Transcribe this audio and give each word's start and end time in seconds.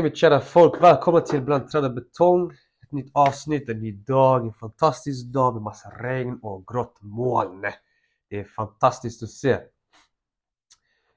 Okej 0.00 0.10
mitt 0.10 0.18
kära 0.18 0.40
folk, 0.40 0.82
välkomna 0.82 1.20
till 1.20 1.42
Bland 1.42 1.70
träd 1.70 1.84
och 1.84 1.94
betong. 1.94 2.50
Ett 2.82 2.92
nytt 2.92 3.10
avsnitt, 3.14 3.68
en 3.68 3.80
ny 3.80 3.92
dag, 3.92 4.46
en 4.46 4.52
fantastisk 4.52 5.26
dag 5.26 5.54
med 5.54 5.62
massa 5.62 5.90
regn 5.90 6.38
och 6.42 6.66
grått 6.66 6.98
moln. 7.00 7.60
Det 8.28 8.40
är 8.40 8.44
fantastiskt 8.44 9.22
att 9.22 9.30
se. 9.30 9.58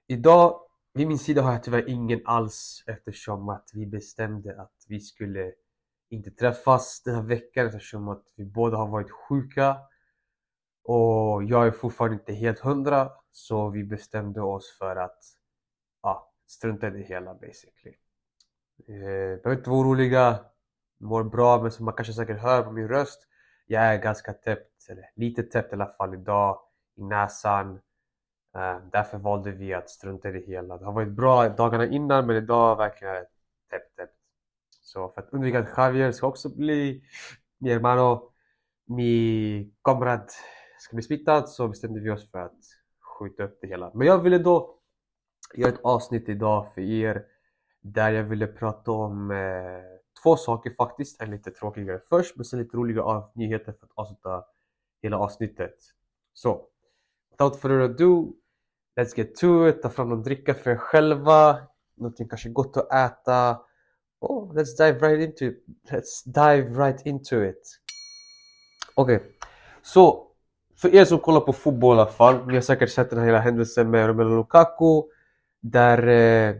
Idag, 0.07 0.59
vid 0.93 1.07
min 1.07 1.19
sida 1.19 1.41
har 1.41 1.51
jag 1.51 1.63
tyvärr 1.63 1.89
ingen 1.89 2.21
alls 2.25 2.83
eftersom 2.87 3.49
att 3.49 3.69
vi 3.73 3.85
bestämde 3.85 4.61
att 4.61 4.85
vi 4.87 4.99
skulle 4.99 5.53
inte 6.09 6.31
träffas 6.31 7.01
den 7.05 7.15
här 7.15 7.23
veckan 7.23 7.65
eftersom 7.67 8.07
att 8.07 8.23
vi 8.35 8.45
båda 8.45 8.77
har 8.77 8.87
varit 8.87 9.11
sjuka. 9.11 9.77
Och 10.83 11.43
jag 11.43 11.67
är 11.67 11.71
fortfarande 11.71 12.15
inte 12.15 12.33
helt 12.33 12.59
hundra 12.59 13.11
så 13.31 13.69
vi 13.69 13.83
bestämde 13.83 14.41
oss 14.41 14.77
för 14.79 14.95
att 14.95 15.19
ja, 16.01 16.33
strunta 16.47 16.87
i 16.87 16.91
det 16.91 17.03
hela 17.03 17.33
basically. 17.33 17.95
Eh, 18.87 19.41
behöver 19.43 19.57
inte 19.57 19.69
vara 19.69 19.79
oroliga, 19.79 20.39
mår 20.99 21.23
bra 21.23 21.61
men 21.61 21.71
som 21.71 21.85
man 21.85 21.93
kanske 21.93 22.13
säkert 22.13 22.39
hör 22.39 22.63
på 22.63 22.71
min 22.71 22.87
röst 22.87 23.27
Jag 23.67 23.83
är 23.83 23.97
ganska 24.01 24.33
täppt, 24.33 24.89
eller 24.89 25.03
lite 25.15 25.43
täppt 25.43 25.71
i 25.71 25.75
alla 25.75 25.93
fall 25.97 26.13
idag 26.13 26.59
i 26.95 27.03
näsan. 27.03 27.79
Eh, 28.55 28.77
Därför 28.91 29.17
valde 29.17 29.51
vi 29.51 29.73
att 29.73 29.89
strunta 29.89 30.29
i 30.29 30.31
det 30.31 30.45
hela. 30.47 30.77
Det 30.77 30.85
har 30.85 30.93
varit 30.93 31.11
bra 31.11 31.49
dagarna 31.49 31.85
innan 31.85 32.27
men 32.27 32.35
idag 32.35 32.75
verkligen 32.75 33.13
är 33.15 33.19
det 33.19 33.27
täppt 33.69 33.95
täppt. 33.95 34.17
Så 34.81 35.09
för 35.09 35.21
att 35.21 35.33
undvika 35.33 35.59
att 35.59 35.77
Javier 35.77 36.11
ska 36.11 36.27
också 36.27 36.49
bli 36.49 37.03
mi 37.57 37.69
hermano, 37.73 38.31
mi 38.85 39.71
kamrat 39.83 40.31
ska 40.79 40.95
bli 40.95 41.03
smittad 41.03 41.49
så 41.49 41.67
bestämde 41.67 41.99
vi 41.99 42.09
oss 42.09 42.31
för 42.31 42.39
att 42.39 42.59
skjuta 43.19 43.43
upp 43.43 43.57
det 43.61 43.67
hela. 43.67 43.91
Men 43.93 44.07
jag 44.07 44.19
ville 44.19 44.37
då 44.37 44.79
göra 45.55 45.71
ett 45.71 45.81
avsnitt 45.83 46.29
idag 46.29 46.73
för 46.73 46.81
er 46.81 47.25
där 47.83 48.11
jag 48.11 48.23
ville 48.23 48.47
prata 48.47 48.91
om 48.91 49.31
eh, 49.31 49.37
två 50.23 50.37
saker 50.37 50.69
faktiskt, 50.77 51.21
en 51.21 51.31
lite 51.31 51.51
tråkigare 51.51 51.99
först 52.09 52.35
men 52.35 52.45
sen 52.45 52.59
lite 52.59 52.77
roliga 52.77 53.03
av 53.03 53.31
nyheter 53.35 53.71
för 53.79 53.85
att 53.85 53.91
avsluta 53.95 54.43
hela 55.01 55.17
avsnittet. 55.17 55.75
Så, 56.33 56.67
without 57.31 57.61
further 57.61 57.79
ado, 57.79 58.33
let's 58.99 59.17
get 59.17 59.35
to 59.35 59.67
it, 59.67 59.81
ta 59.81 59.89
fram 59.89 60.09
någon 60.09 60.23
dricka 60.23 60.53
för 60.53 60.71
er 60.71 60.75
själva, 60.75 61.57
någonting 61.95 62.27
kanske 62.29 62.49
gott 62.49 62.77
att 62.77 62.93
äta. 62.93 63.59
Oh, 64.19 64.53
let's 64.53 64.77
dive 64.77 65.07
right 65.07 65.29
into 65.29 65.45
it. 65.45 65.65
Let's 65.89 66.25
dive 66.25 66.85
right 66.85 67.05
into 67.05 67.43
it. 67.43 67.79
Okej, 68.95 69.15
okay. 69.15 69.29
så 69.81 70.27
för 70.75 70.95
er 70.95 71.05
som 71.05 71.19
kollar 71.19 71.39
på 71.39 71.53
fotboll 71.53 71.97
i 71.97 71.99
alla 71.99 72.11
fall, 72.11 72.47
ni 72.47 72.53
har 72.53 72.61
säkert 72.61 72.89
sett 72.89 73.09
den 73.09 73.19
här 73.19 73.25
hela 73.25 73.39
händelsen 73.39 73.89
med 73.89 74.07
Romelu 74.07 74.35
Lukaku 74.35 75.03
där 75.61 76.07
eh, 76.07 76.55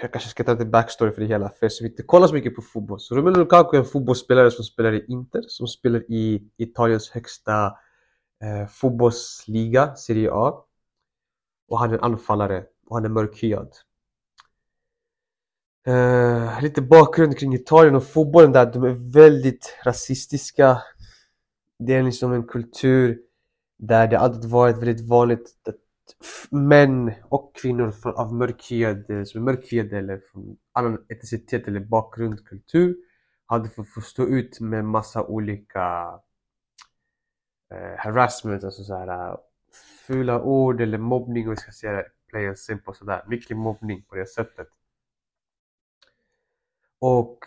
jag 0.00 0.12
kanske 0.12 0.30
ska 0.30 0.44
ta 0.44 0.52
lite 0.52 0.64
backstory 0.64 1.12
för 1.12 1.20
det 1.20 1.26
hela, 1.26 1.48
för 1.48 1.56
jag 1.60 1.72
som 1.72 1.86
inte 1.86 2.02
kollar 2.02 2.26
så 2.26 2.34
mycket 2.34 2.54
på 2.54 2.62
fotboll. 2.62 3.00
Så 3.00 3.14
Romelu 3.14 3.36
Lukaku 3.36 3.76
är 3.76 3.80
en 3.80 3.86
fotbollsspelare 3.86 4.50
som 4.50 4.64
spelar 4.64 4.92
i 4.92 5.04
Inter, 5.08 5.42
som 5.48 5.66
spelar 5.66 6.10
i 6.10 6.42
Italiens 6.56 7.10
högsta 7.10 7.66
eh, 8.42 8.68
fotbollsliga, 8.68 9.94
Serie 9.94 10.30
A. 10.32 10.64
Och 11.68 11.78
han 11.78 11.90
är 11.90 11.94
en 11.94 12.04
anfallare 12.04 12.64
och 12.86 12.96
han 12.96 13.04
är 13.04 13.08
mörkhyad. 13.08 13.68
Eh, 15.86 16.62
lite 16.62 16.82
bakgrund 16.82 17.38
kring 17.38 17.54
Italien 17.54 17.94
och 17.94 18.04
fotbollen 18.04 18.52
där, 18.52 18.72
de 18.72 18.84
är 18.84 19.12
väldigt 19.12 19.78
rasistiska. 19.84 20.82
Det 21.78 21.94
är 21.94 22.02
liksom 22.02 22.32
en 22.32 22.46
kultur 22.46 23.18
där 23.78 24.08
det 24.08 24.18
alltid 24.18 24.50
varit 24.50 24.76
väldigt 24.76 25.08
vanligt 25.08 25.46
att 25.68 25.74
män 26.50 27.12
och 27.24 27.56
kvinnor 27.56 27.94
av 28.04 28.34
mörkhyade, 28.34 29.26
som 29.26 29.40
är 29.40 29.44
mörkhyade 29.44 29.98
eller 29.98 30.20
från 30.32 30.56
annan 30.72 31.04
etnicitet 31.08 31.68
eller 31.68 31.80
bakgrund, 31.80 32.46
kultur 32.46 32.96
hade 33.46 33.68
fått 33.68 33.88
få 33.88 34.00
stå 34.00 34.26
ut 34.26 34.60
med 34.60 34.84
massa 34.84 35.26
olika 35.26 36.14
eh, 37.74 37.98
harassment, 37.98 38.64
alltså 38.64 38.84
såhär 38.84 39.08
eh, 39.08 39.36
fula 40.06 40.42
ord 40.42 40.80
eller 40.80 40.98
mobbning 40.98 41.44
om 41.44 41.50
vi 41.50 41.56
ska 41.56 41.72
säga 41.72 41.92
det 41.92 42.08
plain 42.30 42.48
and 42.48 42.58
simple 42.58 42.94
sådär. 42.94 43.24
Mycket 43.28 43.56
mobbning 43.56 44.02
på 44.02 44.14
det 44.14 44.26
sättet. 44.26 44.68
Och 46.98 47.38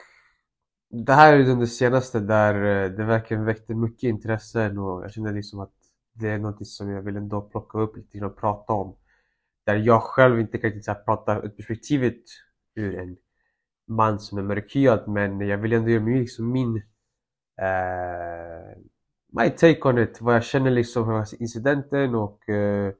det 0.89 1.13
här 1.13 1.33
är 1.33 1.55
det 1.55 1.67
senaste 1.67 2.19
där 2.19 2.55
eh, 2.55 2.91
det 2.91 3.03
verkligen 3.03 3.45
väckte 3.45 3.73
mycket 3.73 4.03
intresse 4.03 4.69
och 4.69 5.03
jag 5.03 5.11
kände 5.11 5.31
liksom 5.31 5.59
att 5.59 5.73
det 6.15 6.29
är 6.29 6.37
något 6.37 6.67
som 6.67 6.89
jag 6.89 7.01
vill 7.01 7.15
ändå 7.17 7.41
plocka 7.41 7.79
upp 7.79 7.97
lite 7.97 8.17
grann 8.17 8.31
och 8.31 8.37
prata 8.37 8.73
om. 8.73 8.97
Där 9.65 9.75
jag 9.75 10.03
själv 10.03 10.39
inte 10.39 10.57
kan 10.57 10.83
så 10.83 10.91
här, 10.91 10.99
prata 11.03 11.41
ur 11.41 11.49
perspektivet 11.49 12.21
ur 12.75 12.99
en 12.99 13.17
man 13.87 14.19
som 14.19 14.37
är 14.37 14.43
mörkhyad 14.43 15.07
men 15.07 15.41
jag 15.41 15.57
vill 15.57 15.73
ändå 15.73 15.89
göra 15.89 16.03
liksom 16.03 16.51
min 16.51 16.75
uh, 17.61 18.77
my 19.27 19.49
take 19.49 19.89
on 19.89 19.97
it, 19.97 20.21
vad 20.21 20.35
jag 20.35 20.43
känner 20.43 20.71
liksom 20.71 21.05
för 21.05 21.41
incidenten 21.41 22.15
och 22.15 22.49
uh, 22.49 22.93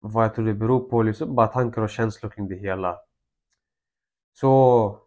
vad 0.00 0.24
jag 0.24 0.34
tror 0.34 0.46
det 0.46 0.54
beror 0.54 0.80
på, 0.80 1.02
liksom 1.02 1.34
bara 1.34 1.46
tankar 1.46 1.82
och 1.82 1.90
känslor 1.90 2.30
kring 2.30 2.48
det 2.48 2.56
hela. 2.56 2.98
Så, 4.32 4.98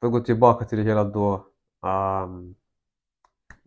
för 0.00 0.06
att 0.06 0.12
gå 0.12 0.20
tillbaka 0.20 0.64
till 0.64 0.78
det 0.78 0.84
hela 0.84 1.04
då. 1.04 1.46
Um, 1.82 2.54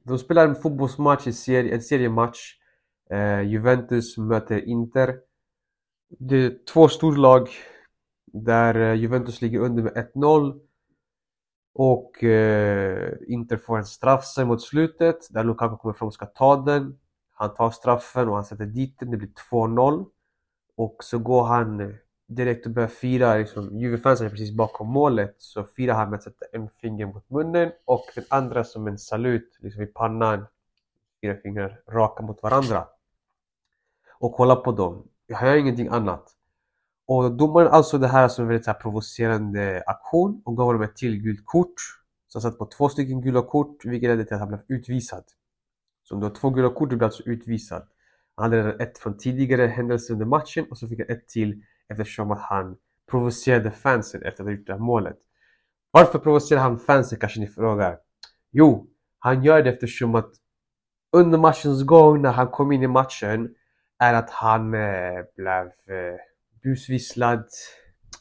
de 0.04 0.20
spelar 0.20 0.48
en 0.48 0.56
fotbollsmatch, 0.56 1.28
en, 1.28 1.34
serie, 1.34 1.74
en 1.74 1.82
seriematch 1.82 2.63
Eh, 3.10 3.42
Juventus 3.42 4.18
möter 4.18 4.68
Inter. 4.68 5.20
Det 6.10 6.36
är 6.36 6.58
två 6.74 6.88
storlag 6.88 7.50
där 8.26 8.76
eh, 8.76 8.94
Juventus 8.94 9.42
ligger 9.42 9.60
under 9.60 9.84
med 9.84 10.12
1-0 10.16 10.60
och 11.74 12.24
eh, 12.24 13.14
Inter 13.28 13.58
får 13.58 13.78
en 13.78 13.86
straff 13.86 14.26
sen 14.26 14.48
mot 14.48 14.62
slutet 14.62 15.18
där 15.30 15.44
Lukaku 15.44 15.78
kommer 15.78 15.94
fram 15.94 16.08
och 16.08 16.14
ska 16.14 16.26
ta 16.26 16.56
den. 16.56 17.00
Han 17.32 17.54
tar 17.54 17.72
straffen 17.72 18.30
och 18.30 18.36
han 18.36 18.46
sätter 18.46 18.66
dit 18.66 19.00
den, 19.00 19.12
det 19.12 19.18
blir 19.18 19.32
2-0 19.52 20.06
och 20.76 20.96
så 21.00 21.20
går 21.20 21.44
han 21.44 21.96
direkt 22.28 22.66
och 22.66 22.72
börjar 22.72 22.90
fira, 22.90 23.38
liksom, 23.38 23.80
Juve-fansen 23.80 24.26
är 24.26 24.30
precis 24.30 24.56
bakom 24.56 24.88
målet. 24.88 25.36
Så 25.38 25.64
firar 25.64 25.94
han 25.94 26.10
med 26.10 26.18
att 26.18 26.24
sätta 26.24 26.46
en 26.52 26.70
finger 26.82 27.06
mot 27.06 27.30
munnen 27.30 27.72
och 27.86 28.06
den 28.16 28.24
andra 28.30 28.64
som 28.64 28.88
en 28.88 28.98
salut 28.98 29.58
liksom 29.62 29.82
i 29.82 29.86
pannan 29.86 30.46
fyra 31.24 31.36
fingrar 31.36 31.80
raka 31.90 32.24
mot 32.24 32.44
varandra 32.44 32.88
och 34.20 34.34
kolla 34.34 34.56
på 34.56 34.72
dem. 34.72 35.08
Jag 35.28 35.42
gör 35.48 35.56
ingenting 35.56 35.88
annat. 35.88 36.32
Och 37.08 37.32
domaren 37.32 37.68
ansåg 37.68 38.02
det 38.02 38.08
här 38.08 38.28
som 38.28 38.42
en 38.42 38.48
väldigt 38.48 38.66
så 38.66 38.72
här, 38.72 38.80
provocerande 38.80 39.84
aktion 39.88 40.42
och 40.46 40.58
gav 40.58 40.66
honom 40.66 40.82
ett 40.82 40.96
till 40.96 41.22
gult 41.22 41.46
kort. 41.46 41.76
Så 42.28 42.40
han 42.40 42.42
satt 42.42 42.58
på 42.58 42.66
två 42.66 42.90
stycken 42.90 43.22
gula 43.22 43.42
kort 43.42 43.86
vilket 43.86 44.10
ledde 44.10 44.26
till 44.26 44.34
att 44.34 44.40
han 44.40 44.50
blev 44.50 44.62
utvisad. 44.68 45.24
Så 46.04 46.16
om 46.16 46.22
du 46.22 46.28
har 46.28 46.36
två 46.36 46.50
gula 46.50 46.70
kort 46.70 46.90
du 46.90 46.96
blir 46.96 47.06
alltså 47.06 47.24
utvisad. 47.24 47.88
Han 48.36 48.44
hade 48.44 48.58
redan 48.58 48.80
ett 48.80 48.98
från 48.98 49.18
tidigare 49.18 49.68
händelser 49.68 50.14
under 50.14 50.26
matchen 50.26 50.66
och 50.70 50.78
så 50.78 50.88
fick 50.88 51.00
han 51.00 51.18
ett 51.18 51.28
till 51.28 51.64
eftersom 51.90 52.32
att 52.32 52.40
han 52.42 52.78
provocerade 53.12 53.72
fansen 53.72 54.24
efter 54.24 54.44
att 54.44 54.48
ha 54.48 54.56
gjort 54.56 54.68
det 54.68 54.74
här 54.74 54.80
målet. 54.80 55.18
Varför 55.92 56.20
provocerar 56.20 56.62
han 56.62 56.80
fansen 56.80 57.20
kanske 57.20 57.40
ni 57.40 57.48
frågar? 57.48 57.98
Jo, 58.52 58.88
han 59.20 59.44
gör 59.44 59.64
det 59.64 59.70
eftersom 59.70 60.16
att 60.16 60.32
under 61.14 61.38
matchens 61.38 61.84
gång 61.84 62.22
när 62.22 62.32
han 62.32 62.48
kom 62.48 62.72
in 62.72 62.84
i 62.84 62.88
matchen 62.88 63.56
är 64.00 64.14
att 64.14 64.30
han 64.30 64.74
eh, 64.74 65.24
blev 65.36 65.66
eh, 65.66 66.20
busvisslad. 66.64 67.46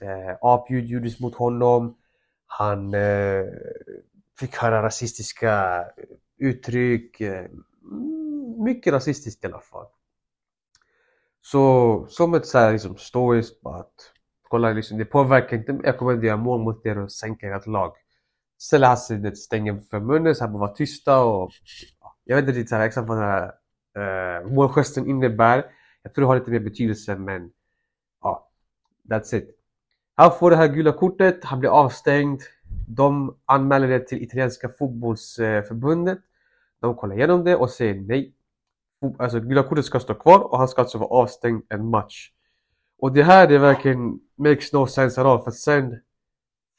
Eh, 0.01 0.37
apljud 0.41 0.87
gjordes 0.87 1.21
mot 1.21 1.35
honom. 1.35 1.97
Han 2.47 2.95
eh, 2.95 3.45
fick 4.39 4.57
höra 4.57 4.83
rasistiska 4.83 5.85
uttryck. 6.39 7.21
Eh, 7.21 7.45
mm, 7.91 8.63
mycket 8.65 8.93
rasistiskt 8.93 9.45
i 9.45 9.47
alla 9.47 9.61
fall. 9.61 9.87
Så 11.43 12.07
som 12.09 12.35
ett 12.35 12.47
så 12.47 12.59
här, 12.59 12.73
liksom, 12.73 12.97
stoiskt 12.97 13.61
bara 13.61 13.77
att 13.77 14.13
kolla 14.49 14.73
liksom, 14.73 14.99
det 14.99 15.05
påverkar 15.05 15.57
inte 15.57 15.81
Jag 15.85 15.99
kommer 15.99 16.15
inte 16.15 16.27
göra 16.27 16.37
mål 16.37 16.61
mot 16.61 16.87
er 16.87 16.99
och 16.99 17.13
sänka 17.13 17.57
ert 17.57 17.67
lag. 17.67 17.93
Ställer 18.59 18.87
han 18.87 18.97
sig 18.97 19.37
stänger 19.37 19.81
för 19.91 20.01
munnen 20.01 20.35
så 20.35 20.45
han 20.45 20.53
bara 20.53 20.61
var 20.69 20.75
tysta 20.75 21.25
och 21.25 21.51
jag 22.25 22.37
vet 22.37 22.43
inte 22.43 22.59
riktigt 22.59 22.79
exakt 22.79 23.09
vad 23.09 23.19
den 23.19 23.29
här 23.29 23.53
uh, 24.43 24.53
målgesten 24.53 25.07
innebär. 25.07 25.65
Jag 26.03 26.15
tror 26.15 26.23
det 26.23 26.27
har 26.27 26.39
lite 26.39 26.51
mer 26.51 26.61
betydelse 26.61 27.17
men 27.17 27.51
ja, 28.23 28.49
that's 29.09 29.35
it. 29.35 29.59
Han 30.15 30.33
får 30.33 30.51
det 30.51 30.57
här 30.57 30.69
gula 30.69 30.93
kortet, 30.93 31.45
han 31.45 31.61
blir 31.61 31.71
avstängd. 31.71 32.41
De 32.89 33.37
anmäler 33.45 33.89
det 33.89 34.07
till 34.07 34.23
italienska 34.23 34.69
fotbollsförbundet. 34.69 36.19
De 36.81 36.97
kollar 36.97 37.17
igenom 37.17 37.45
det 37.45 37.57
och 37.57 37.71
säger 37.71 37.95
nej. 37.95 38.35
Alltså 39.19 39.41
gula 39.41 39.63
kortet 39.63 39.85
ska 39.85 40.01
stå 40.01 40.15
kvar 40.15 40.41
och 40.53 40.59
han 40.59 40.69
ska 40.69 40.83
alltså 40.83 40.99
vara 40.99 41.11
avstängd 41.11 41.63
en 41.69 41.87
match. 41.87 42.31
Och 42.99 43.13
det 43.13 43.23
här 43.23 43.47
det 43.49 43.59
verkligen 43.59 44.21
makes 44.37 44.73
no 44.73 44.87
sense 44.87 45.21
at 45.21 45.27
all 45.27 45.45
för 45.45 45.51
sen 45.51 46.01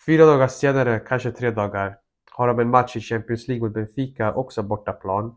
fyra 0.06 0.26
dagar 0.26 0.48
senare, 0.48 1.00
kanske 1.00 1.32
tre 1.32 1.52
dagar 1.52 1.98
har 2.36 2.48
de 2.48 2.60
en 2.60 2.70
match 2.70 2.96
i 2.96 3.02
Champions 3.02 3.48
League 3.48 3.64
mot 3.64 3.74
Benfica, 3.74 4.34
också 4.34 4.64
bortaplan. 4.64 5.36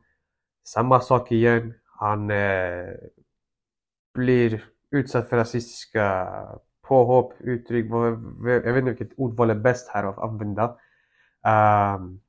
Samma 0.65 1.01
sak 1.01 1.33
igen. 1.33 1.75
Han 1.85 2.31
eh, 2.31 2.87
blir 4.15 4.65
utsatt 4.91 5.29
för 5.29 5.37
rasistiska 5.37 6.29
påhopp, 6.83 7.33
uttryck, 7.41 7.87
jag 7.91 8.73
vet 8.73 8.77
inte 8.77 8.91
vilket 8.91 9.19
ordval 9.19 9.51
är 9.51 9.55
bäst 9.55 9.89
här 9.89 10.05
att 10.05 10.19
använda. 10.19 10.77
Um, 11.47 12.21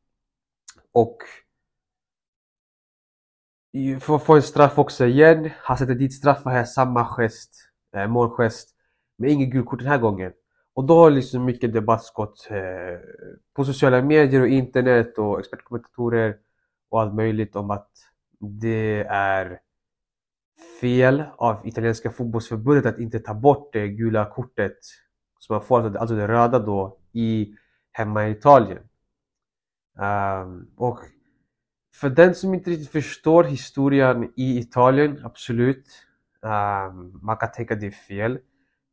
och 0.91 1.17
får, 4.01 4.19
får 4.19 4.35
en 4.35 4.41
straff 4.41 4.79
också 4.79 5.05
igen. 5.05 5.49
Han 5.57 5.77
sätter 5.77 5.95
dit 5.95 6.13
straffar 6.13 6.51
här, 6.51 6.63
samma 6.63 7.05
gest, 7.05 7.69
eh, 7.95 8.07
målgest. 8.07 8.69
Men 9.17 9.29
inget 9.29 9.51
gult 9.51 9.65
kort 9.65 9.79
den 9.79 9.87
här 9.87 9.97
gången. 9.97 10.33
Och 10.77 10.85
då 10.85 10.99
har 10.99 11.09
liksom 11.11 11.45
mycket 11.45 11.73
debattskott 11.73 12.47
eh, 12.49 12.99
på 13.53 13.65
sociala 13.65 14.01
medier 14.01 14.41
och 14.41 14.47
internet 14.47 15.17
och 15.17 15.39
expertkommentatorer 15.39 16.37
och 16.89 17.01
allt 17.01 17.15
möjligt 17.15 17.55
om 17.55 17.71
att 17.71 17.89
det 18.39 19.03
är 19.09 19.59
fel 20.81 21.23
av 21.37 21.67
italienska 21.67 22.11
fotbollsförbundet 22.11 22.85
att 22.85 22.99
inte 22.99 23.19
ta 23.19 23.33
bort 23.33 23.73
det 23.73 23.87
gula 23.87 24.25
kortet 24.25 24.77
som 25.39 25.53
man 25.53 25.61
får, 25.61 25.97
alltså 25.97 26.15
det 26.15 26.27
röda 26.27 26.59
då, 26.59 26.99
i 27.11 27.55
hemma 27.91 28.27
i 28.27 28.31
Italien. 28.31 28.83
Um, 29.99 30.71
och 30.75 30.99
för 31.95 32.09
den 32.09 32.35
som 32.35 32.53
inte 32.53 32.69
riktigt 32.69 32.91
förstår 32.91 33.43
historien 33.43 34.33
i 34.35 34.59
Italien, 34.59 35.21
absolut, 35.23 35.87
um, 36.41 37.19
man 37.23 37.37
kan 37.37 37.51
tänka 37.51 37.73
att 37.73 37.79
det 37.79 37.87
är 37.87 37.91
fel. 37.91 38.39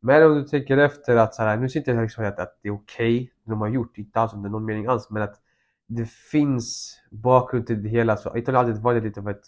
Men 0.07 0.23
om 0.23 0.35
du 0.35 0.45
tänker 0.45 0.77
efter 0.79 1.17
att 1.17 1.35
så 1.35 1.43
här, 1.43 1.57
nu 1.57 1.69
sitter 1.69 1.95
jag 1.95 2.03
liksom 2.03 2.25
att, 2.25 2.39
att 2.39 2.59
det 2.63 2.69
är 2.69 2.73
okej, 2.73 3.17
okay, 3.17 3.31
de 3.45 3.61
har 3.61 3.69
gjort, 3.69 3.99
inte 3.99 4.21
alls 4.21 4.33
om 4.33 4.43
det 4.43 4.49
är 4.49 4.51
någon 4.51 4.65
mening 4.65 4.87
alls, 4.87 5.11
men 5.11 5.23
att 5.23 5.41
det 5.87 6.09
finns 6.09 6.99
bakgrund 7.11 7.67
till 7.67 7.83
det 7.83 7.89
hela. 7.89 8.17
Så 8.17 8.37
Italien 8.37 8.55
har 8.55 8.65
alltid 8.65 8.83
varit 8.83 9.03
lite 9.03 9.21
av 9.21 9.31
ett, 9.31 9.43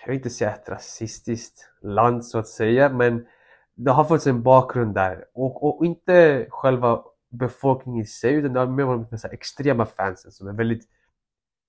jag 0.00 0.06
vill 0.06 0.16
inte 0.16 0.30
säga 0.30 0.54
ett 0.54 0.68
rasistiskt 0.68 1.68
land 1.82 2.24
så 2.24 2.38
att 2.38 2.48
säga, 2.48 2.88
men 2.88 3.26
det 3.74 3.90
har 3.90 4.04
funnits 4.04 4.26
en 4.26 4.42
bakgrund 4.42 4.94
där. 4.94 5.24
Och, 5.34 5.78
och 5.78 5.86
inte 5.86 6.46
själva 6.50 7.04
befolkningen 7.30 8.02
i 8.02 8.06
sig, 8.06 8.34
utan 8.34 8.52
det 8.52 8.60
har 8.60 8.66
mer 8.66 8.84
varit 8.84 9.10
med 9.10 9.24
extrema 9.32 9.86
fansen 9.86 10.32
som 10.32 10.48
är 10.48 10.52
väldigt 10.52 10.88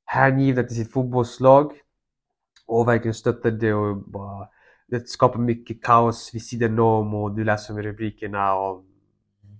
hängivna 0.05 0.63
till 0.63 0.75
sitt 0.75 0.91
fotbollslag 0.91 1.71
och 2.67 2.87
verkligen 2.87 3.13
stöttar 3.13 3.51
det 3.51 3.73
och 3.73 3.97
bara 3.97 4.49
det 4.93 5.09
skapar 5.09 5.39
mycket 5.39 5.83
kaos 5.83 6.29
vid 6.33 6.45
sidan 6.45 6.79
om 6.79 7.13
och 7.13 7.31
du 7.31 7.43
läser 7.43 7.73
om 7.73 7.81
rubrikerna 7.81 8.55
om 8.55 8.85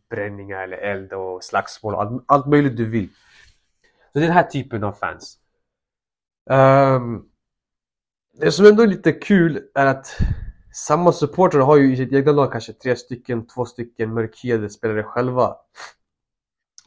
bränningar 0.10 0.64
eller 0.64 0.78
eld 0.78 1.14
och 1.14 1.44
slagsmål 1.44 1.94
och 1.94 2.02
allt, 2.02 2.24
allt 2.26 2.48
möjligt 2.48 2.78
du 2.78 2.86
vill. 2.86 3.10
Så 4.14 4.20
det 4.20 4.26
är 4.26 4.28
den 4.28 4.32
här 4.32 4.44
typen 4.44 4.84
av 4.84 4.94
fans. 4.94 5.38
Um, 6.50 7.26
det 8.40 8.52
som 8.52 8.66
ändå 8.66 8.84
är 8.84 8.88
lite 8.88 9.12
kul 9.12 9.62
är 9.76 9.86
att 9.86 10.18
samma 10.74 11.12
supportrar 11.12 11.62
har 11.62 11.78
ju 11.78 11.94
i 11.94 11.98
sitt 11.98 12.14
egna 12.14 12.32
lag 12.32 12.52
kanske 12.52 12.74
tre 12.74 12.96
stycken, 12.96 13.48
två 13.48 13.66
stycken 13.66 14.14
mörkhyade 14.14 14.70
spelare 14.70 15.04
själva. 15.04 15.56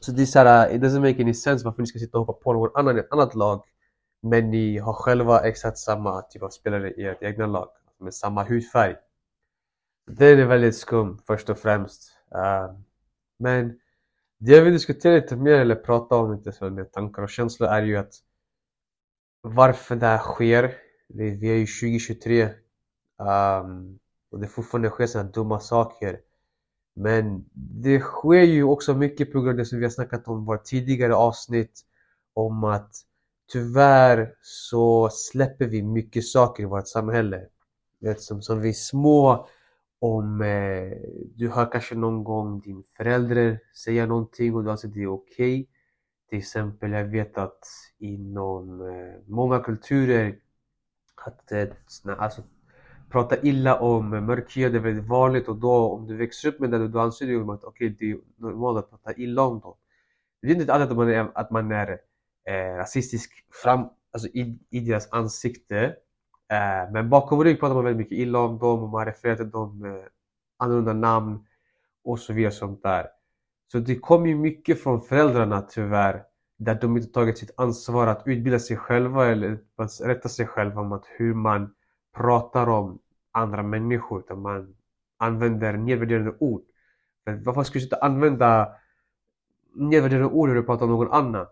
Så 0.00 0.12
det 0.12 0.22
är 0.22 0.26
såhär, 0.26 0.68
uh, 0.68 0.76
it 0.76 0.82
doesn't 0.82 1.00
make 1.00 1.22
any 1.22 1.34
sense 1.34 1.64
varför 1.64 1.82
ni 1.82 1.86
ska 1.86 1.98
sitta 1.98 2.18
och 2.18 2.26
hoppa 2.26 2.42
på 2.42 2.52
någon 2.52 2.70
annan 2.74 2.96
i 2.96 3.00
ett 3.00 3.12
annat 3.12 3.34
lag 3.34 3.62
men 4.22 4.50
ni 4.50 4.78
har 4.78 4.92
själva 4.92 5.40
exakt 5.40 5.78
samma 5.78 6.22
typ 6.22 6.42
av 6.42 6.50
spelare 6.50 6.90
i 6.90 7.04
ert 7.04 7.22
egna 7.22 7.46
lag 7.46 7.68
med 7.98 8.14
samma 8.14 8.44
hudfärg. 8.44 8.96
Det 10.06 10.26
är 10.26 10.46
väldigt 10.46 10.76
skum 10.76 11.18
först 11.26 11.50
och 11.50 11.58
främst. 11.58 12.12
Uh, 12.34 12.78
men 13.38 13.78
det 14.38 14.52
jag 14.52 14.62
vill 14.62 14.72
diskutera 14.72 15.14
lite 15.14 15.36
mer 15.36 15.54
eller 15.54 15.74
prata 15.74 16.16
om 16.16 16.32
lite 16.36 16.52
så 16.52 16.70
med 16.70 16.92
tankar 16.92 17.22
och 17.22 17.30
känslor 17.30 17.68
är 17.68 17.82
ju 17.82 17.96
att 17.96 18.14
varför 19.40 19.96
det 19.96 20.06
här 20.06 20.18
sker. 20.18 20.74
Vi 21.08 21.50
är 21.50 21.54
ju 21.54 21.66
2023 21.66 22.44
um, 22.44 22.50
ehm, 23.28 23.98
och 24.30 24.40
det 24.40 24.46
fortfarande 24.46 24.90
sker 24.90 25.06
sådana 25.06 25.30
dumma 25.30 25.60
saker. 25.60 26.20
Men 26.94 27.44
det 27.54 28.00
sker 28.00 28.42
ju 28.42 28.62
också 28.62 28.94
mycket 28.94 29.32
på 29.32 29.40
grund 29.40 29.50
av 29.50 29.56
det 29.56 29.64
som 29.64 29.78
vi 29.78 29.84
har 29.84 29.90
snackat 29.90 30.28
om 30.28 30.42
i 30.42 30.46
våra 30.46 30.58
tidigare 30.58 31.14
avsnitt 31.14 31.80
om 32.34 32.64
att 32.64 32.96
tyvärr 33.52 34.34
så 34.40 35.08
släpper 35.12 35.66
vi 35.66 35.82
mycket 35.82 36.24
saker 36.24 36.62
i 36.62 36.66
vårt 36.66 36.88
samhälle. 36.88 37.46
Vet, 38.06 38.22
som, 38.22 38.42
som 38.42 38.60
vi 38.60 38.68
är 38.68 38.72
små 38.72 39.48
om 39.98 40.42
eh, 40.42 40.92
du 41.34 41.48
hör 41.48 41.72
kanske 41.72 41.94
någon 41.94 42.24
gång 42.24 42.60
din 42.60 42.84
förälder 42.96 43.60
säga 43.84 44.06
någonting 44.06 44.54
och 44.54 44.64
du 44.64 44.70
anser 44.70 44.88
det 44.88 45.02
är 45.02 45.06
okej. 45.06 45.60
Okay. 45.60 45.66
Till 46.28 46.38
exempel, 46.38 46.92
jag 46.92 47.04
vet 47.04 47.38
att 47.38 47.64
inom 47.98 48.80
eh, 48.80 49.14
många 49.26 49.58
kulturer 49.58 50.38
att 51.24 51.52
eh, 51.52 51.68
alltså, 52.18 52.42
prata 53.10 53.42
illa 53.42 53.80
om 53.80 54.10
mörkhyade 54.10 54.78
är 54.78 54.82
väldigt 54.82 55.08
vanligt 55.08 55.48
och 55.48 55.56
då 55.56 55.90
om 55.90 56.06
du 56.06 56.16
växer 56.16 56.48
upp 56.48 56.60
med 56.60 56.70
det 56.70 56.88
då 56.88 57.00
anser 57.00 57.26
du 57.26 57.52
att 57.52 57.64
okay, 57.64 57.88
det 57.88 58.10
är 58.10 58.18
normalt 58.36 58.78
att 58.78 58.90
prata 58.90 59.20
illa 59.20 59.42
om 59.42 59.60
dem. 59.60 59.74
Det 60.42 60.48
är 60.48 60.54
inte 60.54 60.72
alltid 60.72 60.90
att 60.90 60.96
man 60.96 61.08
är, 61.08 61.30
att 61.34 61.50
man 61.50 61.72
är 61.72 61.98
eh, 62.44 62.76
rasistisk 62.76 63.32
fram, 63.62 63.88
alltså 64.12 64.28
i, 64.28 64.58
i 64.70 64.80
deras 64.80 65.12
ansikte 65.12 65.96
Eh, 66.48 66.92
men 66.92 67.10
bakom 67.10 67.44
rygg 67.44 67.60
pratar 67.60 67.74
man 67.74 67.84
väldigt 67.84 67.98
mycket 67.98 68.18
illa 68.18 68.38
om 68.38 68.58
dem 68.58 68.82
och 68.82 68.88
man 68.88 69.04
refererar 69.04 69.36
till 69.36 69.50
dem 69.50 69.78
med 69.78 70.08
annorlunda 70.56 70.92
namn 70.92 71.46
och 72.04 72.18
så 72.18 72.32
vidare 72.32 72.52
sånt 72.52 72.82
där. 72.82 73.06
Så 73.72 73.78
det 73.78 73.98
kommer 73.98 74.26
ju 74.26 74.34
mycket 74.34 74.82
från 74.82 75.02
föräldrarna 75.02 75.60
tyvärr 75.60 76.22
där 76.58 76.74
de 76.74 76.96
inte 76.96 77.12
tagit 77.12 77.38
sitt 77.38 77.54
ansvar 77.56 78.06
att 78.06 78.22
utbilda 78.26 78.58
sig 78.58 78.76
själva 78.76 79.26
eller 79.26 79.58
att 79.76 80.00
rätta 80.00 80.28
sig 80.28 80.46
själva 80.46 80.80
om 80.80 80.92
att 80.92 81.04
hur 81.06 81.34
man 81.34 81.74
pratar 82.16 82.68
om 82.68 82.98
andra 83.32 83.62
människor 83.62 84.20
utan 84.20 84.40
man 84.40 84.76
använder 85.18 85.72
nedvärderande 85.72 86.36
ord. 86.38 86.62
Men 87.24 87.42
varför 87.42 87.62
skulle 87.62 87.80
du 87.80 87.86
inte 87.86 87.96
använda 87.96 88.72
nedvärderande 89.74 90.28
ord 90.28 90.48
när 90.48 90.54
du 90.54 90.62
pratar 90.62 90.84
om 90.84 90.92
någon 90.92 91.12
annan? 91.12 91.46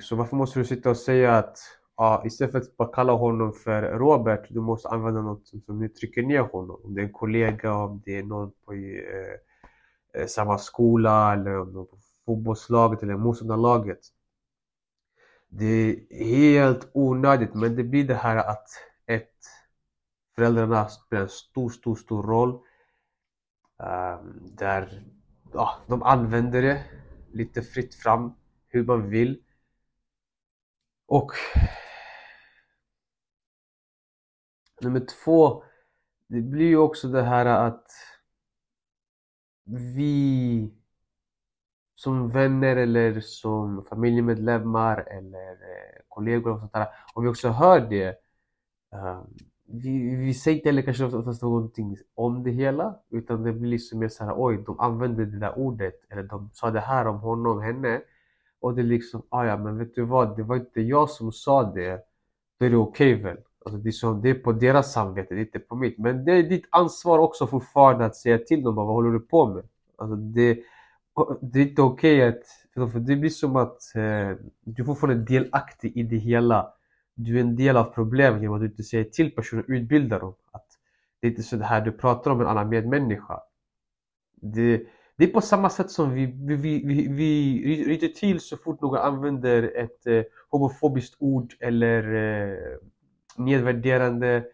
Så 0.00 0.16
varför 0.16 0.36
måste 0.36 0.58
du 0.58 0.64
sitta 0.64 0.90
och 0.90 0.96
säga 0.96 1.38
att 1.38 1.58
ah, 1.98 2.22
istället 2.24 2.52
för 2.52 2.58
att 2.58 2.76
bara 2.76 2.88
kalla 2.88 3.12
honom 3.12 3.52
för 3.52 3.82
Robert, 3.82 4.46
du 4.48 4.60
måste 4.60 4.88
använda 4.88 5.20
något 5.20 5.46
som, 5.46 5.60
som 5.60 5.88
trycker 5.88 6.22
ner 6.22 6.40
honom. 6.40 6.80
Om 6.84 6.94
det 6.94 7.00
är 7.00 7.04
en 7.04 7.12
kollega, 7.12 7.74
om 7.74 8.02
det 8.04 8.18
är 8.18 8.22
någon 8.22 8.52
på 8.64 8.72
eh, 8.72 10.20
eh, 10.20 10.26
samma 10.26 10.58
skola 10.58 11.32
eller 11.32 11.58
om 11.58 11.72
någon 11.72 11.86
på 11.86 11.98
fotbollslaget 12.26 13.02
eller 13.02 13.16
motståndarlaget. 13.16 13.98
Det 15.48 15.66
är 15.66 16.24
helt 16.24 16.90
onödigt, 16.92 17.54
men 17.54 17.76
det 17.76 17.84
blir 17.84 18.04
det 18.04 18.14
här 18.14 18.36
att 18.36 18.68
ett, 19.06 19.36
föräldrarna 20.34 20.88
spelar 20.88 21.22
en 21.22 21.28
stor, 21.28 21.70
stor, 21.70 21.96
stor 21.96 22.22
roll. 22.22 22.60
Um, 23.78 24.42
där 24.56 25.04
ah, 25.54 25.74
de 25.86 26.02
använder 26.02 26.62
det 26.62 26.84
lite 27.32 27.62
fritt 27.62 27.94
fram 27.94 28.32
hur 28.68 28.84
man 28.84 29.10
vill. 29.10 29.42
Och 31.06 31.32
Nummer 34.80 35.00
två, 35.00 35.62
det 36.26 36.40
blir 36.40 36.66
ju 36.66 36.76
också 36.76 37.08
det 37.08 37.22
här 37.22 37.46
att 37.46 37.86
vi 39.64 40.74
som 41.94 42.28
vänner 42.30 42.76
eller 42.76 43.20
som 43.20 43.84
familjemedlemmar 43.84 45.04
eller 45.10 45.50
eh, 45.50 46.00
kollegor 46.08 46.52
och 46.52 46.60
sånt 46.60 46.72
där, 46.72 46.86
om 47.14 47.22
vi 47.22 47.28
också 47.28 47.48
hör 47.48 47.80
det 47.80 48.18
ehm, 48.92 49.26
vi, 49.70 50.16
vi 50.16 50.34
säger 50.34 50.56
inte 50.56 50.68
heller 50.68 50.82
kanske 50.82 51.04
oftast 51.04 51.42
någonting 51.42 51.96
om 52.14 52.42
det 52.42 52.50
hela 52.50 52.96
utan 53.10 53.42
det 53.42 53.52
blir 53.52 53.70
liksom 53.70 53.98
mer 53.98 54.08
såhär 54.08 54.34
oj, 54.36 54.62
de 54.66 54.80
använde 54.80 55.26
det 55.26 55.38
där 55.38 55.58
ordet 55.58 55.94
eller 56.10 56.22
de 56.22 56.50
sa 56.52 56.70
det 56.70 56.80
här 56.80 57.06
om 57.06 57.18
honom, 57.18 57.62
henne. 57.62 58.02
Och 58.60 58.74
det 58.74 58.82
är 58.82 58.84
liksom, 58.84 59.22
ah, 59.28 59.44
ja 59.44 59.56
men 59.56 59.78
vet 59.78 59.94
du 59.94 60.04
vad, 60.04 60.36
det 60.36 60.42
var 60.42 60.56
inte 60.56 60.80
jag 60.80 61.10
som 61.10 61.32
sa 61.32 61.62
det. 61.62 62.00
Då 62.58 62.66
är 62.66 62.70
det 62.70 62.76
okej 62.76 63.14
okay, 63.14 63.24
väl? 63.24 63.38
Alltså 63.68 63.82
det, 63.82 63.88
är 63.88 63.92
så, 63.92 64.12
det 64.12 64.30
är 64.30 64.34
på 64.34 64.52
deras 64.52 64.92
samvete, 64.92 65.34
det 65.34 65.40
är 65.40 65.44
inte 65.44 65.58
på 65.58 65.76
mitt. 65.76 65.98
Men 65.98 66.24
det 66.24 66.32
är 66.32 66.42
ditt 66.42 66.66
ansvar 66.70 67.18
också 67.18 67.46
fortfarande 67.46 68.04
att 68.04 68.16
säga 68.16 68.38
till 68.38 68.62
dem 68.62 68.74
vad 68.74 68.86
håller 68.86 69.10
du 69.10 69.20
på 69.20 69.46
med? 69.46 69.64
Alltså 69.96 70.16
det, 70.16 70.58
det 71.40 71.58
är 71.58 71.68
inte 71.68 71.82
okej 71.82 72.28
okay 72.28 72.28
att... 72.28 72.92
För 72.92 72.98
det 72.98 73.16
blir 73.16 73.30
som 73.30 73.56
att 73.56 73.94
eh, 73.94 74.36
du 74.64 74.82
är 74.82 74.84
fortfarande 74.84 75.24
delaktig 75.24 75.96
i 75.96 76.02
det 76.02 76.16
hela. 76.16 76.72
Du 77.14 77.36
är 77.36 77.40
en 77.40 77.56
del 77.56 77.76
av 77.76 77.84
problemet 77.84 78.42
genom 78.42 78.54
att 78.54 78.60
du 78.60 78.66
inte 78.66 78.82
säger 78.82 79.04
till 79.04 79.30
personen 79.30 79.64
utbildar 79.68 80.20
dem. 80.20 80.34
Att 80.50 80.66
det 81.20 81.26
är 81.26 81.30
inte 81.30 81.42
så 81.42 81.56
det 81.56 81.64
här 81.64 81.80
du 81.80 81.92
pratar 81.92 82.30
om 82.30 82.40
en 82.40 82.46
annan 82.46 82.68
medmänniska. 82.68 83.40
Det, 84.40 84.82
det 85.16 85.24
är 85.24 85.28
på 85.28 85.40
samma 85.40 85.70
sätt 85.70 85.90
som 85.90 86.14
vi, 86.14 86.26
vi, 86.26 86.56
vi, 86.56 86.82
vi, 86.84 87.08
vi 87.08 87.84
ryter 87.84 88.08
till 88.08 88.40
så 88.40 88.56
fort 88.56 88.80
någon 88.80 88.98
använder 88.98 89.62
ett 89.76 90.06
eh, 90.06 90.22
homofobiskt 90.48 91.16
ord 91.18 91.54
eller 91.60 92.14
eh, 92.14 92.76
nedvärderande 93.38 94.44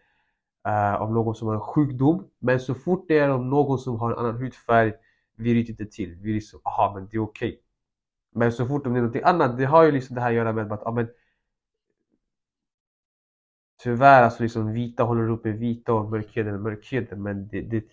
eh, 0.67 0.93
uh, 0.93 1.01
om 1.01 1.13
någon 1.13 1.35
som 1.35 1.47
har 1.47 1.55
en 1.55 1.61
sjukdom. 1.61 2.27
Men 2.39 2.59
så 2.59 2.73
fort 2.73 3.05
det 3.07 3.19
är 3.19 3.29
om 3.29 3.49
någon 3.49 3.79
som 3.79 3.99
har 3.99 4.11
en 4.11 4.17
annan 4.17 4.37
hudfärg, 4.37 4.93
vi 5.35 5.53
ryter 5.53 5.71
inte 5.71 5.85
till. 5.85 6.15
Vi 6.21 6.33
liksom, 6.33 6.59
aha 6.63 6.91
men 6.95 7.07
det 7.11 7.17
är 7.17 7.21
okej. 7.21 7.49
Okay. 7.49 7.59
Men 8.31 8.51
så 8.51 8.65
fort 8.65 8.83
det 8.83 8.89
är 8.89 8.91
någonting 8.91 9.21
annat, 9.25 9.57
det 9.57 9.65
har 9.65 9.83
ju 9.83 9.91
liksom 9.91 10.15
det 10.15 10.21
här 10.21 10.29
att 10.29 10.35
göra 10.35 10.53
med 10.53 10.71
att, 10.71 10.81
ja 10.85 10.91
men 10.91 11.07
Tyvärr, 13.83 14.23
alltså 14.23 14.43
liksom 14.43 14.73
vita 14.73 15.03
håller 15.03 15.29
uppe 15.29 15.51
vita 15.51 15.93
och 15.93 16.11
mörkhyade 16.11 16.57
mörkhyade 16.57 17.15
men 17.15 17.47
det, 17.47 17.61
det, 17.61 17.83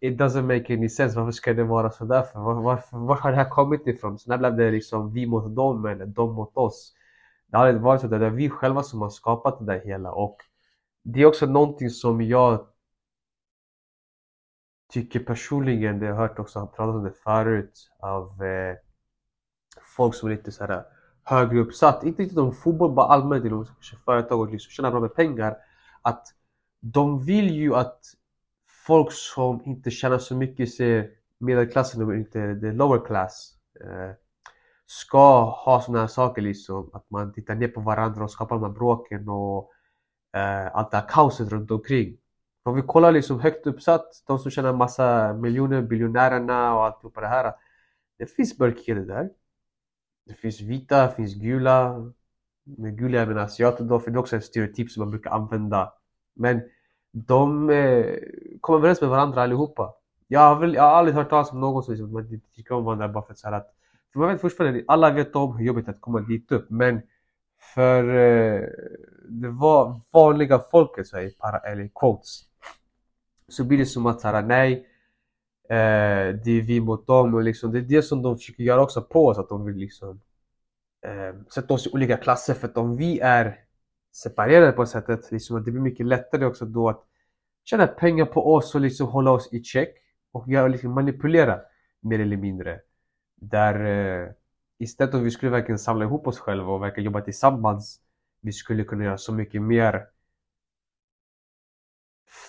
it 0.00 0.18
doesn't 0.20 0.42
make 0.42 0.74
any 0.74 0.88
sense. 0.88 1.18
Varför 1.18 1.32
ska 1.32 1.54
det 1.54 1.64
vara 1.64 1.90
sådär 1.90 2.22
för? 2.22 2.40
Var, 2.40 2.82
var 2.90 3.16
har 3.16 3.30
det 3.30 3.36
här 3.36 3.50
kommit 3.50 3.86
ifrån? 3.86 4.18
Så 4.18 4.30
när 4.30 4.38
blev 4.38 4.56
det 4.56 4.70
liksom 4.70 5.12
vi 5.12 5.26
mot 5.26 5.56
dem 5.56 5.86
eller 5.86 6.06
de 6.06 6.34
mot 6.34 6.56
oss? 6.56 6.92
Det 7.54 7.58
har 7.58 7.66
aldrig 7.66 7.82
varit 7.82 8.00
så. 8.00 8.06
Det 8.06 8.26
är 8.26 8.30
vi 8.30 8.50
själva 8.50 8.82
som 8.82 9.02
har 9.02 9.10
skapat 9.10 9.58
det 9.58 9.64
där 9.64 9.80
hela 9.84 10.12
och 10.12 10.36
det 11.02 11.22
är 11.22 11.26
också 11.26 11.46
någonting 11.46 11.90
som 11.90 12.22
jag 12.22 12.66
tycker 14.92 15.20
personligen, 15.20 15.98
det 15.98 16.06
har 16.06 16.12
jag 16.12 16.20
hört 16.20 16.38
också, 16.38 16.58
har 16.58 16.66
pratat 16.66 16.94
om 16.94 17.04
det 17.04 17.12
förut 17.12 17.90
av 17.98 18.42
eh, 18.42 18.76
folk 19.96 20.14
som 20.14 20.28
är 20.28 20.36
lite 20.36 20.52
såhär 20.52 20.70
eh, 20.70 20.82
högre 21.24 21.58
uppsatt, 21.58 22.04
inte 22.04 22.22
riktigt 22.22 22.38
om 22.38 22.52
fotboll, 22.52 22.94
bara 22.94 23.06
allmänt 23.06 23.44
inom 23.44 23.66
företag 24.04 24.40
och 24.40 24.50
liksom 24.50 24.70
tjäna 24.70 24.90
bra 24.90 25.00
med 25.00 25.14
pengar. 25.14 25.56
Att 26.02 26.26
de 26.80 27.24
vill 27.24 27.50
ju 27.50 27.74
att 27.74 28.00
folk 28.86 29.12
som 29.12 29.62
inte 29.64 29.90
tjänar 29.90 30.18
så 30.18 30.36
mycket, 30.36 30.74
ser 30.74 31.10
medelklassen 31.38 32.02
och 32.02 32.14
inte 32.14 32.60
the 32.60 32.72
lower 32.72 33.06
class, 33.06 33.54
eh, 33.80 34.23
ska 34.86 35.44
ha 35.50 35.80
sådana 35.80 36.00
här 36.00 36.06
saker 36.06 36.42
liksom. 36.42 36.90
Att 36.92 37.10
man 37.10 37.32
tittar 37.32 37.54
ner 37.54 37.68
på 37.68 37.80
varandra 37.80 38.24
och 38.24 38.30
skapar 38.30 38.56
de 38.56 38.64
här 38.64 38.70
bråken 38.70 39.28
och 39.28 39.70
eh, 40.36 40.76
allt 40.76 40.90
det 40.90 40.96
här 40.96 41.08
kaoset 41.08 41.48
runt 41.48 41.70
omkring. 41.70 42.16
Om 42.62 42.74
vi 42.74 42.82
kollar 42.82 43.12
liksom 43.12 43.40
högt 43.40 43.66
uppsatt, 43.66 44.22
de 44.26 44.38
som 44.38 44.50
tjänar 44.50 44.72
massa 44.72 45.32
miljoner, 45.32 45.82
biljonärerna 45.82 46.74
och 46.74 46.84
allt 46.84 47.14
det 47.14 47.26
här. 47.26 47.52
Det 48.18 48.26
finns 48.26 48.58
mörkhyade 48.58 49.04
där. 49.04 49.30
Det 50.26 50.34
finns 50.34 50.60
vita, 50.60 51.06
det 51.06 51.12
finns 51.12 51.34
gula. 51.34 52.12
Med 52.64 52.98
gula 52.98 53.18
jag 53.18 53.28
menar 53.28 53.42
asiater 53.42 53.84
då, 53.84 54.00
för 54.00 54.10
det 54.10 54.16
är 54.16 54.20
också 54.20 54.36
en 54.36 54.42
stereotyp 54.42 54.90
som 54.90 55.00
man 55.00 55.10
brukar 55.10 55.30
använda. 55.30 55.92
Men 56.34 56.62
de 57.12 57.70
eh, 57.70 58.16
kommer 58.60 58.78
överens 58.78 59.00
med 59.00 59.10
varandra 59.10 59.42
allihopa. 59.42 59.94
Jag 60.28 60.40
har, 60.40 60.60
väl, 60.60 60.74
jag 60.74 60.82
har 60.82 60.90
aldrig 60.90 61.14
hört 61.14 61.30
talas 61.30 61.52
om 61.52 61.60
någon 61.60 61.82
som 61.82 61.94
liksom, 61.94 62.12
man 62.12 62.40
tycker 62.54 62.74
om 62.74 62.84
varandra 62.84 63.08
bara 63.08 63.24
för 63.24 63.32
att 63.32 63.38
så 63.38 63.48
att 63.48 63.74
man 64.14 64.28
vet 64.28 64.40
fortfarande, 64.40 64.84
alla 64.88 65.10
vet 65.10 65.36
om 65.36 65.56
hur 65.56 65.66
jobbigt 65.66 65.86
det 65.86 65.90
är 65.90 65.94
att 65.94 66.00
komma 66.00 66.20
dit 66.20 66.52
upp 66.52 66.70
men 66.70 67.02
för 67.74 68.08
eh, 68.08 68.68
det 69.28 69.48
var 69.48 70.00
vanliga 70.12 70.58
folket 70.58 71.06
så 71.06 71.16
här, 71.16 71.30
para, 71.38 71.58
eller 71.58 71.90
quotes 71.94 72.40
så 73.48 73.64
blir 73.64 73.78
det 73.78 73.86
som 73.86 74.06
att 74.06 74.20
såhär, 74.20 74.42
nej 74.42 74.72
eh, 75.68 76.34
det 76.44 76.50
är 76.50 76.62
vi 76.62 76.80
mot 76.80 77.06
dem 77.06 77.34
och 77.34 77.42
liksom 77.42 77.72
det 77.72 77.78
är 77.78 77.82
det 77.82 78.02
som 78.02 78.22
de 78.22 78.36
försöker 78.36 78.62
göra 78.62 78.82
också 78.82 79.02
på 79.02 79.26
oss 79.26 79.38
att 79.38 79.48
de 79.48 79.64
vill 79.64 79.76
liksom 79.76 80.20
eh, 81.06 81.40
sätta 81.54 81.74
oss 81.74 81.86
i 81.86 81.90
olika 81.90 82.16
klasser 82.16 82.54
för 82.54 82.68
att 82.68 82.76
om 82.76 82.96
vi 82.96 83.20
är 83.20 83.58
separerade 84.12 84.72
på 84.72 84.86
sättet 84.86 85.32
liksom 85.32 85.56
att 85.56 85.64
det 85.64 85.70
blir 85.70 85.82
mycket 85.82 86.06
lättare 86.06 86.44
också 86.44 86.64
då 86.64 86.88
att 86.88 87.04
tjäna 87.64 87.86
pengar 87.86 88.24
på 88.24 88.54
oss 88.54 88.74
och 88.74 88.80
liksom 88.80 89.08
hålla 89.08 89.30
oss 89.30 89.52
i 89.52 89.62
check 89.62 89.94
och 90.32 90.48
göra, 90.48 90.68
liksom 90.68 90.92
manipulera 90.92 91.60
mer 92.00 92.20
eller 92.20 92.36
mindre 92.36 92.80
där 93.48 93.84
eh, 93.84 94.32
istället 94.78 95.14
om 95.14 95.24
vi 95.24 95.30
skulle 95.30 95.52
verkligen 95.52 95.78
samla 95.78 96.04
ihop 96.04 96.26
oss 96.26 96.38
själva 96.38 96.72
och 96.72 96.82
verkligen 96.82 97.04
jobba 97.04 97.20
tillsammans 97.20 98.00
vi 98.40 98.52
skulle 98.52 98.84
kunna 98.84 99.04
göra 99.04 99.18
så 99.18 99.32
mycket 99.32 99.62
mer 99.62 100.06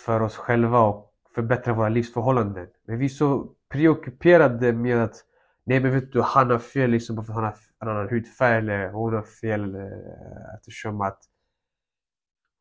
för 0.03 0.21
oss 0.21 0.35
själva 0.35 0.79
och 0.79 1.13
förbättra 1.35 1.73
våra 1.73 1.89
livsförhållanden. 1.89 2.67
Men 2.85 2.97
vi 2.97 3.05
är 3.05 3.09
så 3.09 3.49
preockuperade 3.69 4.73
med 4.73 5.03
att 5.03 5.25
Nej 5.63 5.79
men 5.79 5.91
vet 5.91 6.11
du, 6.11 6.21
han 6.21 6.49
har 6.49 6.59
fel 6.59 6.91
liksom 6.91 7.25
för 7.25 7.33
att 7.33 7.35
han 7.35 7.43
har 7.43 7.55
en 7.79 7.89
annan 7.89 8.09
hudfärg 8.09 8.57
eller 8.57 8.89
hon 8.89 9.13
har 9.13 9.23
fel 9.23 9.75
eftersom 10.57 11.01
att 11.01 11.19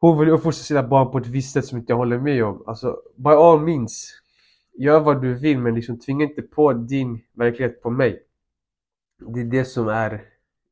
hon 0.00 0.18
vill 0.18 0.28
uppfostra 0.28 0.62
sina 0.62 0.82
barn 0.82 1.12
på 1.12 1.18
ett 1.18 1.26
visst 1.26 1.52
sätt 1.52 1.66
som 1.66 1.78
inte 1.78 1.92
jag 1.92 1.96
håller 1.96 2.18
med 2.18 2.44
om. 2.44 2.64
Alltså, 2.66 2.96
by 3.16 3.30
all 3.30 3.60
means. 3.60 4.20
Gör 4.76 5.00
vad 5.00 5.22
du 5.22 5.34
vill 5.34 5.58
men 5.58 5.74
liksom 5.74 5.98
tvinga 5.98 6.24
inte 6.24 6.42
på 6.42 6.72
din 6.72 7.24
verklighet 7.32 7.82
på 7.82 7.90
mig. 7.90 8.22
Det 9.18 9.40
är 9.40 9.44
det 9.44 9.64
som 9.64 9.88
är 9.88 10.24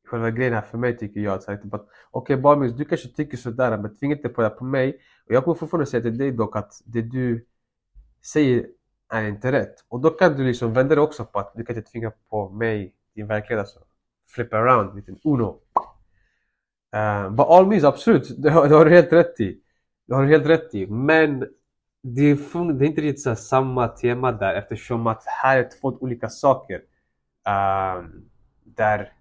själva 0.05 0.31
grejen 0.31 0.53
här 0.53 0.61
för 0.61 0.77
mig 0.77 0.97
tycker 0.97 1.19
jag. 1.19 1.41
Typ 1.41 1.73
att, 1.73 1.87
Okej 2.11 2.33
okay, 2.33 2.35
Bamis, 2.35 2.73
du 2.73 2.85
kanske 2.85 3.07
tycker 3.07 3.37
sådär 3.37 3.77
men 3.77 3.95
tvinga 3.95 4.15
inte 4.15 4.29
på 4.29 4.41
det 4.41 4.49
på 4.49 4.65
mig. 4.65 4.99
Och 5.27 5.33
jag 5.33 5.43
kommer 5.43 5.55
fortfarande 5.55 5.85
säga 5.85 6.01
till 6.01 6.17
dig 6.17 6.31
dock 6.31 6.55
att 6.55 6.73
det 6.85 7.01
du 7.01 7.45
säger 8.25 8.67
är 9.09 9.27
inte 9.27 9.51
rätt. 9.51 9.75
Och 9.87 9.99
då 9.99 10.09
kan 10.09 10.37
du 10.37 10.43
liksom 10.43 10.73
vända 10.73 10.95
dig 10.95 11.03
också 11.03 11.25
på 11.25 11.39
att 11.39 11.53
du 11.55 11.65
kan 11.65 11.75
inte 11.75 11.91
tvinga 11.91 12.11
på 12.29 12.49
mig 12.49 12.95
din 13.15 13.27
verklighet 13.27 13.59
alltså. 13.59 13.79
Flip 14.27 14.53
around, 14.53 14.95
liten 14.95 15.19
uno. 15.23 15.59
Eh, 16.93 17.25
uh, 17.25 17.29
but 17.29 17.45
all 17.45 17.67
means, 17.67 17.83
absolut, 17.83 18.43
det 18.43 18.49
har, 18.49 18.67
det 18.67 18.75
har 18.75 18.85
du 18.85 18.91
helt 18.91 19.13
rätt 19.13 19.39
i. 19.39 19.59
Det 20.07 20.13
har 20.13 20.23
du 20.23 20.29
helt 20.29 20.45
rätt 20.45 20.75
i. 20.75 20.87
Men 20.87 21.47
det 22.03 22.21
är, 22.21 22.73
det 22.73 22.85
är 22.85 22.87
inte 22.87 23.01
riktigt 23.01 23.23
så 23.23 23.35
samma 23.35 23.87
tema 23.87 24.31
där 24.31 24.55
eftersom 24.55 25.07
att 25.07 25.23
här 25.25 25.57
är 25.57 25.69
två 25.81 25.87
olika 25.87 26.29
saker. 26.29 26.81
Um, 27.47 28.29
där 28.63 29.13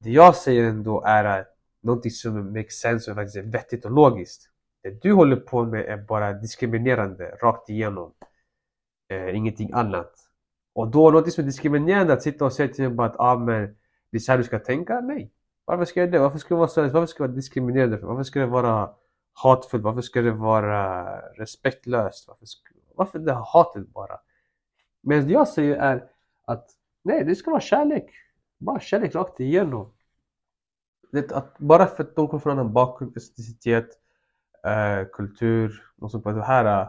det 0.00 0.10
jag 0.10 0.36
säger 0.36 0.64
ändå 0.64 1.02
är 1.06 1.46
någonting 1.82 2.10
som 2.10 2.52
makes 2.52 2.80
sense 2.80 3.10
och 3.10 3.16
faktiskt 3.16 3.36
är 3.36 3.42
vettigt 3.42 3.84
och 3.84 3.90
logiskt. 3.90 4.48
Det 4.82 5.02
du 5.02 5.12
håller 5.12 5.36
på 5.36 5.64
med 5.64 5.84
är 5.84 5.96
bara 5.96 6.32
diskriminerande 6.32 7.38
rakt 7.42 7.70
igenom. 7.70 8.12
Eh, 9.08 9.36
ingenting 9.36 9.70
annat. 9.72 10.12
Och 10.74 10.88
då 10.88 11.10
något 11.10 11.32
som 11.32 11.42
är 11.42 11.46
diskriminerande 11.46 12.12
att 12.12 12.22
sitta 12.22 12.44
och 12.44 12.52
säga 12.52 12.68
till 12.68 12.90
mig 12.90 13.06
att 13.06 13.16
ah, 13.18 13.36
men, 13.36 13.76
det 14.10 14.16
är 14.16 14.18
så 14.18 14.32
här 14.32 14.38
du 14.38 14.44
ska 14.44 14.58
tänka? 14.58 15.00
Nej. 15.00 15.32
Varför 15.64 15.84
ska 15.84 16.00
jag 16.00 16.12
det? 16.12 16.18
Varför 16.18 16.38
ska 16.38 16.54
det 16.54 16.58
vara 16.58 16.68
så? 16.68 16.82
Varför 16.82 17.06
ska 17.06 17.22
det 17.22 17.28
vara 17.28 17.36
diskriminerande? 17.36 17.96
Varför 17.96 18.22
ska 18.22 18.40
det 18.40 18.46
vara 18.46 18.90
hatfullt? 19.32 19.84
Varför 19.84 20.00
ska 20.00 20.22
det 20.22 20.32
vara 20.32 21.04
respektlöst? 21.20 22.28
Varför, 22.28 22.46
varför 22.94 23.18
det 23.18 23.34
här 23.34 23.46
hatet 23.52 23.88
bara? 23.88 24.20
Men 25.00 25.26
det 25.26 25.32
jag 25.32 25.48
säger 25.48 25.76
är 25.76 26.10
att 26.44 26.70
nej, 27.02 27.24
det 27.24 27.34
ska 27.34 27.50
vara 27.50 27.60
kärlek. 27.60 28.10
Bara 28.58 28.80
kärlek 28.80 29.14
rakt 29.14 29.40
igenom. 29.40 29.92
Det, 31.12 31.32
att 31.32 31.58
bara 31.58 31.86
för 31.86 32.02
att 32.02 32.16
de 32.16 32.28
kommer 32.28 32.40
från 32.40 32.52
en 32.52 32.58
annan 32.58 32.72
bakgrund, 32.72 33.16
etnicitet, 33.16 33.88
eh, 34.64 35.08
kultur, 35.12 35.82
och 36.00 36.10
sånt 36.10 36.24
på 36.24 36.32
det 36.32 36.44
här. 36.44 36.80
Eh, 36.80 36.88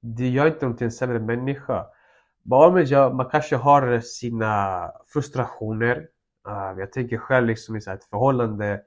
det 0.00 0.28
gör 0.28 0.46
inte 0.46 0.66
dem 0.66 0.76
till 0.76 0.84
en 0.84 0.92
sämre 0.92 1.18
människa. 1.18 1.86
Bara 2.42 2.70
med 2.70 3.14
man 3.14 3.30
kanske 3.30 3.56
har 3.56 4.00
sina 4.00 4.90
frustrationer. 5.06 6.08
Uh, 6.48 6.78
jag 6.78 6.92
tänker 6.92 7.18
själv 7.18 7.46
liksom 7.46 7.76
i 7.76 7.78
ett 7.78 8.04
förhållande 8.04 8.82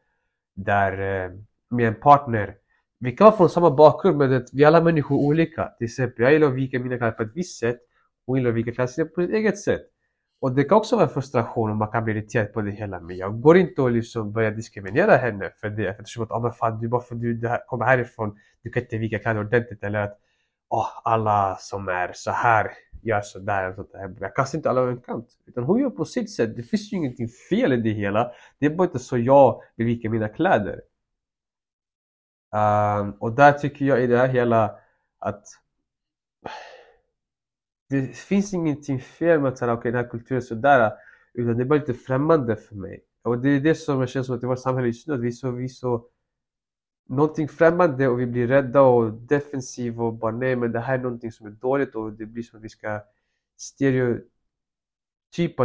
där 0.53 1.00
uh, 1.00 1.39
med 1.70 1.88
en 1.88 1.96
partner. 1.96 2.58
Vi 2.99 3.11
kan 3.11 3.25
vara 3.25 3.37
från 3.37 3.49
samma 3.49 3.71
bakgrund 3.71 4.17
men 4.17 4.45
vi 4.53 4.65
alla 4.65 4.81
människor 4.81 5.15
är 5.15 5.25
olika. 5.25 5.67
Till 5.77 5.85
exempel, 5.85 6.23
jag 6.23 6.33
gillar 6.33 6.47
att 6.47 6.53
vika 6.53 6.79
mina 6.79 6.97
kläder 6.97 7.11
på 7.11 7.23
ett 7.23 7.31
visst 7.35 7.59
sätt. 7.59 7.79
Hon 8.25 8.37
gillar 8.37 8.49
att 8.49 8.55
vika 8.55 8.71
kläder 8.71 9.05
på 9.05 9.21
ett 9.21 9.29
eget 9.29 9.59
sätt. 9.59 9.81
Och 10.39 10.51
det 10.51 10.63
kan 10.63 10.77
också 10.77 10.95
vara 10.95 11.07
frustration 11.07 11.69
och 11.71 11.77
man 11.77 11.91
kan 11.91 12.03
bli 12.03 12.13
irriterad 12.13 12.53
på 12.53 12.61
det 12.61 12.71
hela. 12.71 12.99
Men 12.99 13.17
jag 13.17 13.41
går 13.41 13.57
inte 13.57 13.81
och 13.81 13.91
liksom 13.91 14.33
börjar 14.33 14.51
diskriminera 14.51 15.15
henne 15.15 15.51
för 15.61 15.69
det. 15.69 15.87
Eftersom 15.87 16.23
att, 16.23 16.31
oh, 16.31 16.41
men 16.41 16.51
fan, 16.51 16.79
du 16.79 16.87
bara 16.87 17.01
för 17.01 17.15
du 17.15 17.47
här, 17.47 17.67
kommer 17.67 17.85
härifrån, 17.85 18.37
du 18.63 18.69
kan 18.69 18.83
inte 18.83 18.97
vika 18.97 19.19
kläder 19.19 19.39
ordentligt. 19.39 19.83
Eller 19.83 19.99
att, 19.99 20.19
oh, 20.69 20.87
alla 21.03 21.55
som 21.59 21.87
är 21.87 22.11
så 22.13 22.31
här 22.31 22.71
gör 23.01 23.21
sådär. 23.21 23.69
Och 23.69 23.75
sådär. 23.75 24.15
Jag 24.19 24.35
kastar 24.35 24.57
inte 24.57 24.69
alla 24.69 24.81
över 24.81 24.91
en 24.91 25.01
kant. 25.01 25.27
Utan 25.45 25.63
hon 25.63 25.79
gör 25.79 25.89
på 25.89 26.05
sitt 26.05 26.31
sätt. 26.31 26.55
Det 26.55 26.63
finns 26.63 26.93
ju 26.93 26.97
ingenting 26.97 27.27
fel 27.49 27.73
i 27.73 27.77
det 27.77 27.89
hela. 27.89 28.31
Det 28.59 28.65
är 28.65 28.69
bara 28.69 28.87
inte 28.87 28.99
så 28.99 29.17
jag 29.17 29.61
vill 29.75 29.87
vika 29.87 30.09
mina 30.09 30.27
kläder. 30.27 30.81
Um, 32.55 33.12
och 33.12 33.31
där 33.31 33.51
tycker 33.51 33.85
jag 33.85 34.03
i 34.03 34.07
det 34.07 34.17
här 34.17 34.27
hela 34.27 34.75
att 35.19 35.47
det 37.89 38.01
finns 38.01 38.53
ingenting 38.53 39.00
fel 39.00 39.39
med 39.41 39.51
att 39.51 39.57
säga 39.57 39.74
okay, 39.74 39.91
den 39.91 40.03
här 40.03 40.09
kulturen 40.09 40.38
är 40.38 40.45
sådär. 40.45 40.91
Utan 41.33 41.57
det 41.57 41.63
är 41.63 41.65
bara 41.65 41.79
lite 41.79 41.93
främmande 41.93 42.55
för 42.55 42.75
mig. 42.75 43.03
Och 43.24 43.39
det 43.39 43.50
är 43.50 43.59
det 43.59 43.75
som 43.75 44.00
jag 44.00 44.09
känner 44.09 44.24
som 44.24 44.35
att 44.35 44.43
i 44.43 44.45
vårt 44.45 44.59
samhälle 44.59 44.88
just 44.88 45.07
nu, 45.07 45.13
att 45.13 45.19
vi 45.19 45.27
är 45.27 45.31
så, 45.31 45.51
vi 45.51 45.63
är 45.63 45.67
så 45.67 46.07
någonting 47.09 47.47
främmande 47.47 48.07
och 48.07 48.19
vi 48.19 48.25
blir 48.25 48.47
rädda 48.47 48.81
och 48.81 49.13
defensiva 49.13 50.03
och 50.03 50.13
bara 50.13 50.31
nej 50.31 50.55
men 50.55 50.71
det 50.71 50.79
här 50.79 50.97
är 51.00 51.03
någonting 51.03 51.31
som 51.31 51.47
är 51.47 51.51
dåligt 51.51 51.95
och 51.95 52.13
det 52.13 52.25
blir 52.25 52.43
som 52.43 52.57
att 52.57 52.63
vi 52.63 52.69
ska 52.69 53.01
stereotypa 53.57 54.27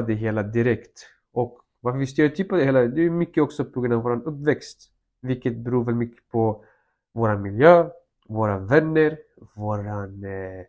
det 0.06 0.14
hela 0.14 0.42
direkt. 0.42 1.06
Och 1.32 1.60
varför 1.80 1.98
vi 1.98 2.06
stereotypar 2.06 2.56
det 2.56 2.64
hela, 2.64 2.80
det 2.80 3.02
är 3.02 3.10
mycket 3.10 3.42
också 3.42 3.64
på 3.64 3.80
grund 3.80 3.94
av 3.94 4.02
vår 4.02 4.28
uppväxt. 4.28 4.92
Vilket 5.22 5.56
beror 5.56 5.84
väl 5.84 5.94
mycket 5.94 6.28
på 6.28 6.64
vår 7.12 7.36
miljö, 7.36 7.90
våra 8.28 8.58
vänner, 8.58 9.18
våran 9.56 10.24
eh, 10.24 10.64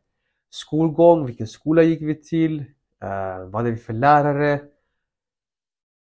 skolgång, 0.50 1.26
vilken 1.26 1.48
skola 1.48 1.84
gick 1.84 2.02
vi 2.02 2.22
till, 2.22 2.60
eh, 3.02 3.46
vad 3.46 3.56
hade 3.56 3.72
vi 3.72 3.78
för 3.78 3.94
lärare, 3.94 4.54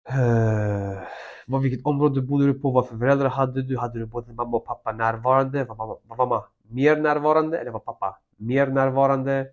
eh, 0.10 1.03
vad, 1.48 1.62
vilket 1.62 1.86
område 1.86 2.22
bodde 2.22 2.46
du 2.46 2.53
på, 2.53 2.72
vad 2.72 2.88
för 2.88 2.98
föräldrar 2.98 3.30
hade 3.30 3.62
du, 3.62 3.77
hade 3.77 4.00
du 4.00 4.06
både 4.06 4.34
mamma 4.34 4.58
och 4.58 4.65
pappa 4.65 4.92
närvarande, 4.92 5.63
var 5.63 5.75
mamma, 5.75 5.98
var 6.08 6.18
mamma 6.18 6.44
mer 6.62 6.98
närvarande 6.98 7.60
eller 7.60 7.72
var 7.72 7.80
pappa 7.80 8.18
mer 8.38 8.68
närvarande? 8.68 9.48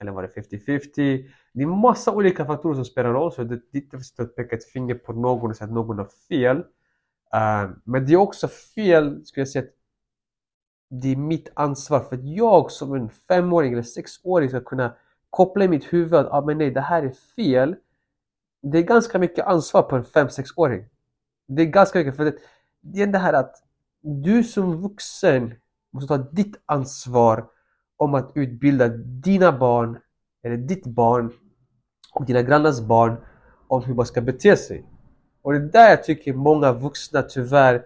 Eller 0.00 0.12
var 0.12 0.22
det 0.22 0.50
50-50? 0.50 1.28
Det 1.52 1.62
är 1.62 1.66
massa 1.66 2.12
olika 2.12 2.44
faktorer 2.44 2.74
som 2.74 2.84
spelar 2.84 3.12
roll 3.12 3.32
så 3.32 3.44
det 3.44 3.54
är 3.54 3.60
inte 3.72 3.98
för 4.16 4.22
att 4.22 4.36
peka 4.36 4.56
ett 4.56 4.64
finger 4.64 4.94
på 4.94 5.12
någon 5.12 5.50
och 5.50 5.56
säga 5.56 5.66
att 5.66 5.74
någon 5.74 5.98
har 5.98 6.08
fel. 6.28 6.56
Uh, 6.56 7.70
men 7.84 8.06
det 8.06 8.12
är 8.12 8.16
också 8.16 8.48
fel, 8.48 9.26
skulle 9.26 9.40
jag 9.40 9.48
säga, 9.48 9.64
att 9.64 9.70
det 10.94 11.12
är 11.12 11.16
mitt 11.16 11.48
ansvar 11.54 12.00
för 12.00 12.16
att 12.16 12.24
jag 12.24 12.70
som 12.70 12.94
en 12.94 13.10
femåring 13.10 13.72
eller 13.72 13.82
sexåring 13.82 14.48
ska 14.48 14.60
kunna 14.60 14.94
koppla 15.30 15.64
i 15.64 15.68
mitt 15.68 15.92
huvud 15.92 16.14
att 16.14 16.32
ah, 16.32 16.40
men 16.40 16.58
nej, 16.58 16.70
det 16.70 16.80
här 16.80 17.02
är 17.02 17.12
fel. 17.36 17.76
Det 18.62 18.78
är 18.78 18.82
ganska 18.82 19.18
mycket 19.18 19.46
ansvar 19.46 19.82
på 19.82 19.96
en 19.96 20.04
fem 20.04 20.28
sexåring 20.28 20.84
Det 21.48 21.62
är 21.62 21.66
ganska 21.66 21.98
mycket, 21.98 22.16
för 22.16 22.24
det, 22.24 22.34
det 22.80 23.02
är 23.02 23.06
det 23.06 23.18
här 23.18 23.32
att 23.32 23.54
du 24.00 24.44
som 24.44 24.82
vuxen 24.82 25.54
måste 25.92 26.08
ta 26.08 26.18
ditt 26.18 26.56
ansvar 26.66 27.46
om 27.96 28.14
att 28.14 28.32
utbilda 28.34 28.88
dina 29.24 29.58
barn, 29.58 29.98
eller 30.42 30.56
ditt 30.56 30.86
barn 30.86 31.32
och 32.14 32.24
dina 32.26 32.42
grannars 32.42 32.80
barn 32.80 33.16
om 33.68 33.82
hur 33.82 33.94
man 33.94 34.06
ska 34.06 34.20
bete 34.20 34.56
sig. 34.56 34.86
Och 35.42 35.52
det 35.52 35.58
är 35.58 35.72
där 35.72 35.90
jag 35.90 36.04
tycker 36.04 36.32
många 36.34 36.72
vuxna 36.72 37.22
tyvärr, 37.22 37.84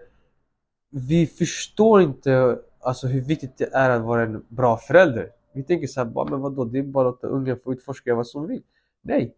vi 0.89 1.27
förstår 1.27 2.01
inte 2.01 2.59
alltså, 2.79 3.07
hur 3.07 3.21
viktigt 3.21 3.57
det 3.57 3.73
är 3.73 3.89
att 3.89 4.01
vara 4.01 4.23
en 4.23 4.45
bra 4.49 4.77
förälder. 4.77 5.31
Vi 5.53 5.63
tänker 5.63 5.87
såhär, 5.87 6.29
men 6.29 6.41
vadå, 6.41 6.65
det 6.65 6.79
är 6.79 6.83
bara 6.83 7.09
att 7.09 7.13
låta 7.13 7.27
ungen 7.27 7.59
få 7.63 7.73
utforska 7.73 8.15
vad 8.15 8.27
som 8.27 8.47
vill. 8.47 8.63
Nej! 9.01 9.35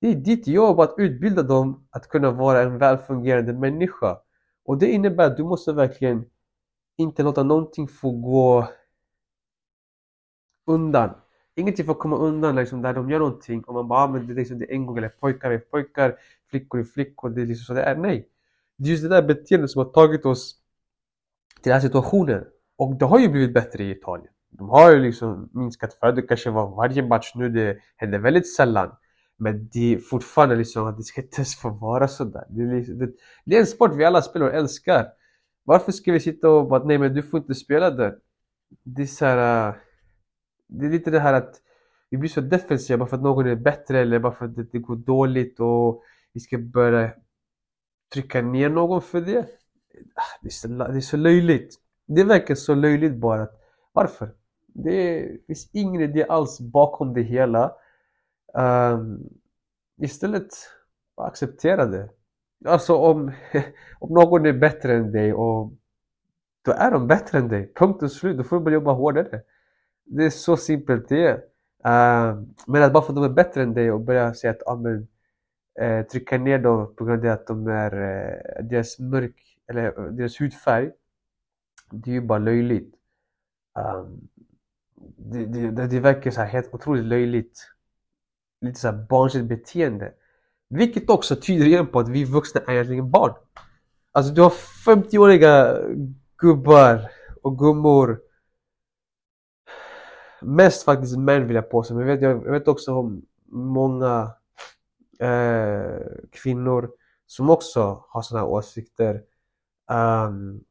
Det 0.00 0.08
är 0.08 0.14
ditt 0.14 0.46
jobb 0.46 0.80
att 0.80 0.94
utbilda 0.98 1.42
dem 1.42 1.86
att 1.90 2.08
kunna 2.08 2.30
vara 2.30 2.62
en 2.62 2.78
välfungerande 2.78 3.52
människa. 3.52 4.18
Och 4.64 4.78
det 4.78 4.86
innebär 4.86 5.26
att 5.26 5.36
du 5.36 5.44
måste 5.44 5.72
verkligen 5.72 6.24
inte 6.96 7.22
låta 7.22 7.42
någonting 7.42 7.88
få 7.88 8.10
gå 8.10 8.68
undan. 10.66 11.10
Ingenting 11.54 11.86
får 11.86 11.94
komma 11.94 12.16
undan 12.16 12.56
liksom, 12.56 12.82
där 12.82 12.94
de 12.94 13.10
gör 13.10 13.18
någonting 13.18 13.64
och 13.64 13.74
man 13.74 13.88
bara 13.88 14.04
ah, 14.04 14.06
men 14.06 14.26
det 14.26 14.32
är, 14.32 14.34
liksom, 14.34 14.58
det 14.58 14.64
är 14.64 14.74
en 14.74 14.86
gång 14.86 14.98
eller 14.98 15.08
pojkar 15.08 15.50
är 15.50 15.58
pojkar, 15.58 16.18
flickor 16.50 16.80
är 16.80 16.84
flickor, 16.84 17.30
det 17.30 17.42
är 17.42 17.46
liksom 17.46 17.64
så 17.64 17.74
det 17.74 17.82
är. 17.82 17.96
Nej! 17.96 18.28
Det 18.76 18.88
är 18.88 18.90
just 18.90 19.02
det 19.02 19.08
där 19.08 19.22
beteendet 19.22 19.70
som 19.70 19.78
har 19.78 19.92
tagit 19.92 20.26
oss 20.26 20.54
till 21.62 21.70
den 21.70 21.72
här 21.72 21.80
situationen. 21.80 22.44
Och 22.76 22.96
det 22.98 23.04
har 23.04 23.18
ju 23.18 23.28
blivit 23.28 23.54
bättre 23.54 23.84
i 23.84 23.90
Italien. 23.90 24.32
De 24.50 24.68
har 24.68 24.92
ju 24.92 24.98
liksom 24.98 25.50
minskat 25.52 25.94
förr, 25.94 26.12
det 26.12 26.22
kanske 26.22 26.50
var 26.50 26.76
varje 26.76 27.02
match 27.02 27.32
nu, 27.34 27.48
det 27.48 27.78
händer 27.96 28.18
väldigt 28.18 28.54
sällan. 28.54 28.96
Men 29.36 29.68
det 29.72 29.94
är 29.94 29.98
fortfarande 29.98 30.56
liksom 30.56 30.86
att 30.86 30.96
det 30.96 31.02
ska 31.02 31.20
inte 31.20 31.36
ens 31.36 31.56
få 31.56 31.70
vara 31.70 32.08
sådär. 32.08 32.44
Det 32.48 32.62
är, 32.62 32.74
liksom, 32.74 32.98
det, 32.98 33.12
det 33.44 33.56
är 33.56 33.60
en 33.60 33.66
sport 33.66 33.94
vi 33.94 34.04
alla 34.04 34.22
spelar 34.22 34.46
och 34.46 34.54
älskar. 34.54 35.06
Varför 35.64 35.92
ska 35.92 36.12
vi 36.12 36.20
sitta 36.20 36.50
och 36.50 36.68
bara 36.68 36.84
nej 36.84 36.98
men 36.98 37.14
du 37.14 37.22
får 37.22 37.40
inte 37.40 37.54
spela 37.54 37.90
där? 37.90 38.18
Det 38.82 39.02
är 39.02 39.06
så 39.06 39.24
här, 39.24 39.68
äh, 39.68 39.74
Det 40.66 40.86
är 40.86 40.90
lite 40.90 41.10
det 41.10 41.20
här 41.20 41.32
att 41.32 41.60
vi 42.10 42.16
blir 42.16 42.30
så 42.30 42.40
defensiva 42.40 42.98
bara 42.98 43.08
för 43.08 43.16
att 43.16 43.22
någon 43.22 43.46
är 43.46 43.56
bättre 43.56 44.00
eller 44.00 44.18
bara 44.18 44.32
för 44.32 44.44
att 44.44 44.56
det, 44.56 44.66
det 44.72 44.78
går 44.78 44.96
dåligt 44.96 45.60
och 45.60 46.02
vi 46.32 46.40
ska 46.40 46.58
börja 46.58 47.10
trycka 48.12 48.42
ner 48.42 48.68
någon 48.68 49.02
för 49.02 49.20
det. 49.20 49.38
Ah, 50.14 50.38
det 50.42 50.48
är 50.48 50.50
så, 50.50 50.68
det 50.68 50.96
är 50.96 51.00
så 51.00 51.16
löjligt. 51.16 51.83
Det 52.06 52.24
verkar 52.24 52.54
så 52.54 52.74
löjligt 52.74 53.16
bara. 53.16 53.48
Varför? 53.92 54.30
Det 54.66 55.28
finns 55.46 55.70
ingen 55.72 56.00
idé 56.00 56.24
alls 56.28 56.60
bakom 56.60 57.14
det 57.14 57.22
hela. 57.22 57.72
Um, 58.54 59.28
istället 60.00 60.48
acceptera 61.16 61.86
det. 61.86 62.08
Alltså 62.64 62.96
om, 62.96 63.32
om 63.98 64.14
någon 64.14 64.46
är 64.46 64.52
bättre 64.52 64.94
än 64.94 65.12
dig 65.12 65.32
och 65.32 65.72
då 66.64 66.72
är 66.72 66.90
de 66.90 67.06
bättre 67.06 67.38
än 67.38 67.48
dig. 67.48 67.72
Punkt 67.74 68.02
och 68.02 68.12
slut. 68.12 68.36
Då 68.36 68.44
får 68.44 68.56
du 68.56 68.62
börja 68.62 68.74
jobba 68.74 68.92
hårdare. 68.92 69.40
Det 70.04 70.24
är 70.24 70.30
så 70.30 70.56
simpelt 70.56 71.08
det 71.08 71.26
är. 71.26 71.34
Uh, 71.86 72.42
men 72.66 72.82
att 72.82 72.92
bara 72.92 73.02
för 73.02 73.12
att 73.12 73.16
de 73.16 73.24
är 73.24 73.28
bättre 73.28 73.62
än 73.62 73.74
dig 73.74 73.92
och 73.92 74.00
börja 74.00 74.34
säga 74.34 74.50
att 74.50 74.62
ah, 74.66 74.76
men, 74.76 75.08
eh, 75.80 76.06
trycka 76.06 76.38
ner 76.38 76.58
dem 76.58 76.94
på 76.96 77.04
grund 77.04 77.26
av 77.26 77.32
att 77.32 77.46
de 77.46 77.66
är 77.66 77.92
eh, 77.92 78.64
deras 78.64 78.98
mörk 78.98 79.58
eller 79.68 79.86
eh, 79.86 80.04
deras 80.04 80.40
hudfärg. 80.40 80.90
Det 82.00 82.10
är 82.10 82.14
ju 82.14 82.20
bara 82.20 82.38
löjligt. 82.38 82.94
Um, 83.78 84.28
det, 85.16 85.46
det, 85.46 85.86
det 85.86 86.00
verkar 86.00 86.30
så 86.30 86.40
här 86.40 86.48
helt 86.48 86.74
otroligt 86.74 87.04
löjligt. 87.04 87.70
Lite 88.60 88.80
så 88.80 88.88
här 88.88 89.06
barnsligt 89.08 89.48
beteende. 89.48 90.12
Vilket 90.68 91.10
också 91.10 91.36
tyder 91.36 91.66
igen 91.66 91.86
på 91.86 91.98
att 91.98 92.08
vi 92.08 92.24
vuxna 92.24 92.60
är 92.60 92.72
egentligen 92.72 93.10
barn. 93.10 93.34
Alltså 94.12 94.32
du 94.34 94.42
har 94.42 94.52
50-åriga 94.86 95.78
gubbar 96.36 97.10
och 97.42 97.58
gummor. 97.58 98.20
Mest 100.42 100.84
faktiskt 100.84 101.18
män 101.18 101.46
vill 101.46 101.56
jag 101.56 101.70
påstå, 101.70 101.94
men 101.94 102.08
jag 102.08 102.14
vet, 102.14 102.22
jag 102.22 102.52
vet 102.52 102.68
också 102.68 102.94
om 102.94 103.22
många 103.46 104.32
eh, 105.18 106.06
kvinnor 106.30 106.90
som 107.26 107.50
också 107.50 108.04
har 108.08 108.22
sådana 108.22 108.46
åsikter. 108.46 109.22
Um, 109.90 110.64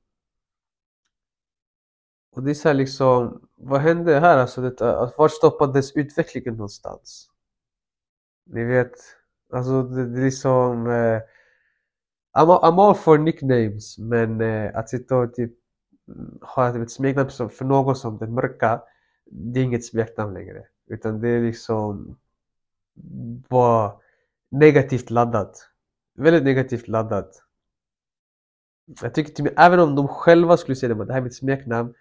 och 2.33 2.43
det 2.43 2.51
är 2.51 2.55
så 2.55 2.73
liksom, 2.73 3.47
vad 3.55 3.81
hände 3.81 4.19
här 4.19 4.37
alltså? 4.37 4.61
Det, 4.61 4.81
var 5.17 5.27
stoppades 5.27 5.91
utvecklingen 5.91 6.53
någonstans? 6.53 7.29
Ni 8.45 8.63
vet, 8.63 8.93
alltså 9.53 9.83
det, 9.83 10.05
det 10.05 10.19
är 10.19 10.25
liksom... 10.25 10.87
Eh, 10.87 11.21
I'm, 12.37 12.61
I'm 12.61 12.81
all 12.81 12.95
for 12.95 13.17
nicknames, 13.17 13.97
men 13.97 14.41
eh, 14.41 14.71
att 14.77 14.89
sitta 14.89 15.17
och 15.17 15.33
typ 15.33 15.51
mm, 16.07 16.39
ha 16.41 16.83
ett 16.83 16.91
smeknamn 16.91 17.29
för 17.29 17.65
någon 17.65 17.95
som 17.95 18.17
den 18.17 18.33
mörka, 18.33 18.81
det 19.25 19.59
är 19.59 19.63
inget 19.63 19.85
smeknamn 19.85 20.33
längre. 20.33 20.63
Utan 20.87 21.21
det 21.21 21.29
är 21.29 21.41
liksom 21.41 22.17
bara 23.49 23.93
negativt 24.51 25.09
laddat. 25.09 25.69
Väldigt 26.15 26.43
negativt 26.43 26.87
laddat. 26.87 27.43
Jag 29.01 29.13
tycker 29.13 29.33
till 29.33 29.43
mig, 29.43 29.53
även 29.57 29.79
om 29.79 29.95
de 29.95 30.07
själva 30.07 30.57
skulle 30.57 30.75
säga 30.75 30.95
att 30.95 31.07
det 31.07 31.13
här 31.13 31.19
är 31.21 31.23
mitt 31.23 31.35
smeknamn, 31.35 31.93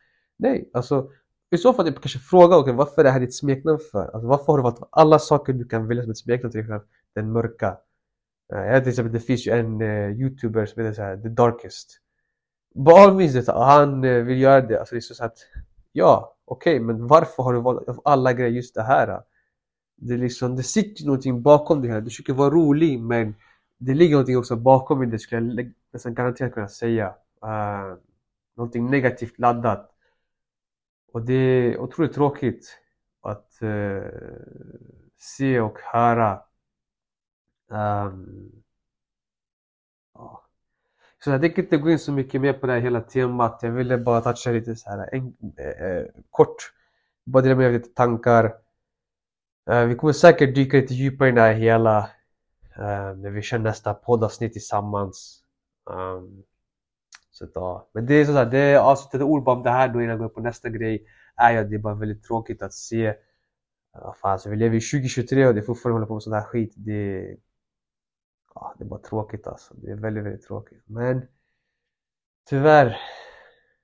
Nej, 0.43 0.71
alltså 0.73 1.11
i 1.51 1.59
så 1.59 1.73
fall 1.73 1.87
typ 1.87 2.01
kanske 2.01 2.19
fråga 2.19 2.59
okay, 2.59 2.75
varför 2.75 3.03
är 3.03 3.05
det 3.05 3.11
här 3.11 3.21
ditt 3.21 3.35
smeknamn 3.35 3.79
för? 3.93 4.05
Alltså, 4.05 4.27
varför 4.29 4.47
har 4.47 4.57
du 4.57 4.63
valt 4.63 4.89
alla 4.91 5.19
saker 5.19 5.53
du 5.53 5.65
kan 5.65 5.89
välja 5.89 6.03
som 6.03 6.11
ett 6.11 6.19
smeknamn 6.19 6.53
till 6.53 6.61
exempel 6.61 6.89
den 7.15 7.33
mörka? 7.33 7.77
Uh, 8.53 8.61
jag 8.61 8.83
till 8.83 8.91
exempel, 8.91 9.13
det 9.13 9.21
finns 9.21 9.47
ju 9.47 9.53
en 9.53 9.81
uh, 9.83 10.21
youtuber 10.21 10.67
som 10.67 10.83
heter 10.83 10.95
såhär, 10.95 11.17
The 11.17 11.29
Darkest. 11.29 12.01
Bara 12.75 13.15
minns 13.15 13.47
det, 13.47 13.53
han 13.53 14.05
uh, 14.05 14.25
vill 14.25 14.41
göra 14.41 14.61
det. 14.61 14.79
Alltså 14.81 14.95
det 14.95 14.99
är 14.99 15.01
så 15.01 15.25
att, 15.25 15.39
ja, 15.93 16.37
okej, 16.45 16.75
okay, 16.75 16.87
men 16.87 17.07
varför 17.07 17.43
har 17.43 17.53
du 17.53 17.61
valt 17.61 17.89
av 17.89 18.01
alla 18.05 18.33
grejer 18.33 18.51
just 18.51 18.75
det 18.75 18.83
här? 18.83 19.21
Det, 19.97 20.17
liksom, 20.17 20.57
det 20.57 20.63
sitter 20.63 21.07
någonting 21.07 21.43
bakom 21.43 21.83
det 21.83 21.89
här. 21.89 22.01
Du 22.01 22.11
försöker 22.11 22.33
vara 22.33 22.51
rolig 22.51 23.01
men 23.01 23.35
det 23.79 23.95
ligger 23.95 24.13
någonting 24.13 24.39
också 24.39 24.57
bakom 24.57 25.11
det 25.11 25.19
skulle 25.19 25.63
jag 25.63 25.73
nästan 25.93 26.15
garanterat 26.15 26.53
kunna 26.53 26.69
säga. 26.69 27.07
Uh, 27.45 27.97
någonting 28.57 28.91
negativt 28.91 29.39
laddat. 29.39 29.92
Och 31.13 31.23
det 31.23 31.35
är 31.35 31.79
otroligt 31.79 32.15
tråkigt 32.15 32.79
att 33.23 33.59
uh, 33.63 34.03
se 35.17 35.61
och 35.61 35.79
höra. 35.79 36.43
Um, 37.69 38.63
ja. 40.15 40.45
Så 41.25 41.31
jag 41.31 41.41
tänker 41.41 41.63
inte 41.63 41.77
gå 41.77 41.91
in 41.91 41.99
så 41.99 42.13
mycket 42.13 42.41
mer 42.41 42.53
på 42.53 42.67
det 42.67 42.73
här 42.73 42.81
hela 42.81 43.01
temat. 43.01 43.59
Jag 43.63 43.71
ville 43.71 43.99
bara 43.99 44.21
toucha 44.21 44.51
lite 44.51 44.77
så 44.77 44.91
här 44.91 45.15
en, 45.15 45.35
eh, 45.59 45.87
eh 45.87 46.07
kort. 46.31 46.73
Bara 47.25 47.43
dela 47.43 47.55
med 47.55 47.71
mig 47.71 47.79
lite 47.79 47.95
tankar. 47.95 48.55
Eh, 49.71 49.85
vi 49.85 49.95
kommer 49.95 50.13
säkert 50.13 50.55
dyka 50.55 50.77
lite 50.77 50.95
djupare 50.95 51.29
i 51.29 51.33
det 51.33 51.41
här 51.41 51.53
hela 51.53 52.11
ehm, 52.77 53.23
när 53.23 53.31
vi 53.31 53.43
kör 53.43 53.59
nästa 53.59 53.95
poddavsnitt 53.95 54.53
tillsammans. 54.53 55.43
Um, 55.91 56.45
så 57.47 57.77
att, 57.77 57.91
Men 57.93 58.07
det 58.07 58.15
är 58.15 58.25
sådär, 58.25 58.47
det 58.47 58.59
är 58.59 58.79
avslutade 58.79 59.25
ord 59.25 59.45
bara 59.45 59.57
om 59.57 59.63
det 59.63 59.71
här 59.71 59.89
då 59.89 60.03
innan 60.03 60.11
jag 60.11 60.19
går 60.19 60.29
på 60.29 60.41
nästa 60.41 60.69
grej. 60.69 61.07
Är 61.37 61.51
jag, 61.53 61.71
det 61.71 61.77
är 61.77 61.79
bara 61.79 61.95
väldigt 61.95 62.25
tråkigt 62.25 62.63
att 62.63 62.73
se. 62.73 63.15
Vad 63.93 64.17
fan, 64.17 64.33
alltså, 64.33 64.51
vi 64.51 64.57
lever 64.57 64.77
i 64.77 64.81
2023 64.81 65.47
och 65.47 65.55
det 65.55 65.61
är 65.61 65.63
fortfarande 65.63 65.95
håller 65.97 66.07
på 66.07 66.15
med 66.15 66.23
sån 66.23 66.33
här 66.33 66.43
skit. 66.43 66.73
Det, 66.77 67.37
ja, 68.55 68.75
det 68.79 68.85
är 68.85 68.89
bara 68.89 69.01
tråkigt 69.01 69.47
alltså. 69.47 69.75
Det 69.75 69.91
är 69.91 69.97
väldigt, 69.97 70.25
väldigt 70.25 70.47
tråkigt. 70.47 70.83
Men 70.87 71.27
tyvärr. 72.49 72.97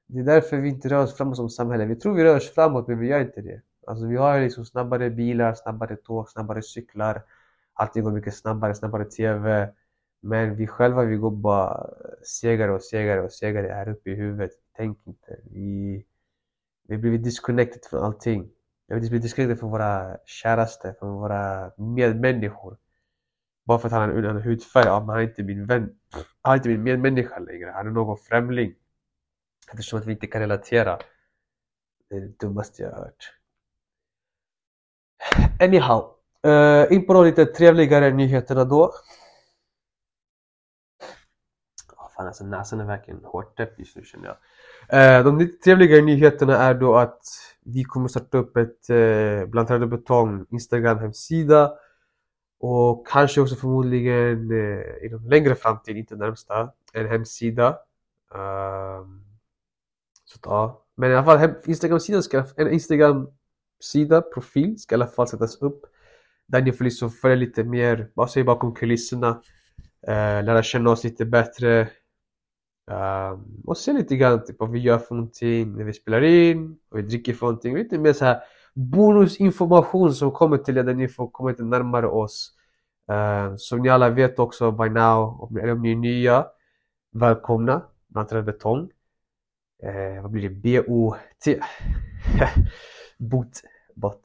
Det 0.06 0.18
är 0.18 0.24
därför 0.24 0.56
vi 0.56 0.68
inte 0.68 0.88
rör 0.88 1.02
oss 1.02 1.16
framåt 1.16 1.36
som 1.36 1.50
samhälle. 1.50 1.84
Vi 1.84 1.96
tror 1.96 2.14
vi 2.14 2.24
rör 2.24 2.36
oss 2.36 2.54
framåt 2.54 2.88
men 2.88 2.98
vi 2.98 3.08
gör 3.08 3.20
inte 3.20 3.40
det. 3.40 3.62
Alltså 3.86 4.06
vi 4.06 4.16
har 4.16 4.40
liksom 4.40 4.64
snabbare 4.64 5.10
bilar, 5.10 5.54
snabbare 5.54 5.96
tåg, 5.96 6.28
snabbare 6.28 6.62
cyklar. 6.62 7.22
Allting 7.74 8.04
går 8.04 8.12
mycket 8.12 8.36
snabbare, 8.36 8.74
snabbare 8.74 9.04
TV. 9.04 9.68
Men 10.20 10.54
vi 10.54 10.66
själva 10.66 11.04
vi 11.04 11.16
går 11.16 11.30
bara 11.30 11.90
segare 12.22 12.72
och 12.72 12.82
segare 12.82 13.22
och 13.22 13.32
segare 13.32 13.66
här 13.66 13.88
uppe 13.88 14.10
i 14.10 14.14
huvudet. 14.14 14.50
Tänk 14.76 15.06
inte. 15.06 15.40
Vi, 15.44 16.04
vi 16.88 16.94
har 16.94 17.00
blivit 17.00 17.24
disconnected 17.24 17.84
från 17.90 18.04
allting. 18.04 18.50
Vi 18.86 18.94
har 18.94 19.00
blivit 19.00 19.22
disconnected 19.22 19.58
från 19.58 19.70
våra 19.70 20.18
käraste, 20.26 20.94
från 20.98 21.14
våra 21.14 21.72
medmänniskor. 21.76 22.76
Bara 23.64 23.78
för 23.78 23.86
att 23.86 23.92
han 23.92 24.02
har 24.02 24.08
en 24.08 24.24
annan 24.24 24.42
hudfärg, 24.42 24.86
ja, 24.86 25.00
men 25.00 25.08
han 25.08 25.18
är 25.18 25.22
inte 25.22 25.42
min 25.42 25.66
vän. 25.66 25.98
Han 26.42 26.52
är 26.52 26.56
inte 26.56 26.68
min 26.68 26.82
medmänniska 26.82 27.38
längre. 27.38 27.70
Han 27.70 27.86
är 27.86 27.90
någon 27.90 28.18
främling. 28.18 28.74
Eftersom 29.70 29.98
att 29.98 30.06
vi 30.06 30.12
inte 30.12 30.26
kan 30.26 30.40
relatera. 30.40 30.98
Det 32.10 32.16
är 32.16 32.20
det 32.20 32.38
dummaste 32.38 32.82
jag 32.82 32.90
har 32.90 32.98
hört. 32.98 33.32
Anyhow. 35.60 36.14
Uh, 36.46 36.92
in 36.92 37.06
på 37.06 37.12
de 37.12 37.24
lite 37.24 37.44
trevligare 37.46 38.10
nyheterna 38.10 38.64
då. 38.64 38.92
Fan 42.18 42.26
alltså 42.26 42.44
näsan 42.44 42.80
är 42.80 42.84
verkligen 42.84 43.24
hårt 43.24 43.56
täppt 43.56 43.78
just 43.78 43.96
nu 43.96 44.04
känner 44.04 44.26
jag. 44.26 44.36
Eh, 45.18 45.24
de 45.24 45.38
trevligare 45.38 45.60
trevliga 45.64 46.02
nyheterna 46.02 46.56
är 46.56 46.74
då 46.74 46.96
att 46.96 47.20
vi 47.64 47.84
kommer 47.84 48.08
starta 48.08 48.38
upp 48.38 48.56
ett 48.56 48.90
eh, 48.90 49.46
Bland 49.46 49.68
träd 49.68 49.82
och 49.82 49.88
betong 49.88 50.46
Instagram 50.50 50.98
hemsida 50.98 51.72
och 52.60 53.06
kanske 53.06 53.40
också 53.40 53.56
förmodligen 53.56 54.50
eh, 54.50 55.06
inom 55.06 55.28
längre 55.28 55.54
framtid, 55.54 55.96
inte 55.96 56.16
närmsta, 56.16 56.72
en 56.92 57.08
hemsida. 57.08 57.78
Um, 58.34 59.24
så 60.24 60.38
ta. 60.38 60.82
men 60.94 61.10
i 61.10 61.14
alla 61.14 61.38
fall 61.38 61.54
Instagram-sidan 61.64 62.22
ska, 62.22 62.44
en 62.56 62.72
Instagram-sida, 62.72 64.22
profil 64.22 64.78
ska 64.78 64.94
i 64.94 64.96
alla 64.96 65.06
fall 65.06 65.28
sättas 65.28 65.56
upp. 65.56 65.84
Där 66.46 66.62
ni 66.62 66.72
får 66.72 66.84
liksom 66.84 67.10
följa 67.10 67.36
lite 67.36 67.64
mer, 67.64 68.10
vad 68.14 68.30
säger 68.30 68.44
bakom 68.44 68.74
kulisserna. 68.74 69.42
Eh, 70.06 70.44
lära 70.44 70.62
känna 70.62 70.90
oss 70.90 71.04
lite 71.04 71.24
bättre. 71.24 71.88
Um, 72.90 73.62
och 73.64 73.76
se 73.76 73.92
lite 73.92 74.16
grann 74.16 74.44
typ, 74.44 74.56
vad 74.58 74.70
vi 74.70 74.78
gör 74.78 74.98
för 74.98 75.14
någonting 75.14 75.76
när 75.76 75.84
vi 75.84 75.92
spelar 75.92 76.22
in, 76.22 76.78
vad 76.88 77.02
vi 77.02 77.08
dricker 77.08 77.32
för 77.34 77.46
någonting. 77.46 77.76
Lite 77.76 77.98
mer 77.98 78.12
så 78.12 78.24
här 78.24 78.40
bonusinformation 78.74 80.14
som 80.14 80.30
kommer 80.30 80.58
till 80.58 80.78
er 80.78 80.82
där 80.82 80.94
ni 80.94 81.08
får 81.08 81.28
komma 81.30 81.50
lite 81.50 81.62
närmare 81.62 82.06
oss. 82.06 82.52
Uh, 83.12 83.56
som 83.56 83.82
ni 83.82 83.88
alla 83.88 84.10
vet 84.10 84.38
också 84.38 84.70
by 84.70 84.88
now, 84.88 85.48
eller 85.62 85.72
om 85.72 85.82
ni 85.82 85.92
är 85.92 85.96
nya, 85.96 86.46
välkomna 87.12 87.82
bland 88.08 88.44
betong. 88.44 88.90
Uh, 89.84 90.22
vad 90.22 90.30
blir 90.30 90.48
det? 90.48 90.54
B-O-T. 90.62 91.60
Bot. 93.18 93.62
Bot. 93.94 94.20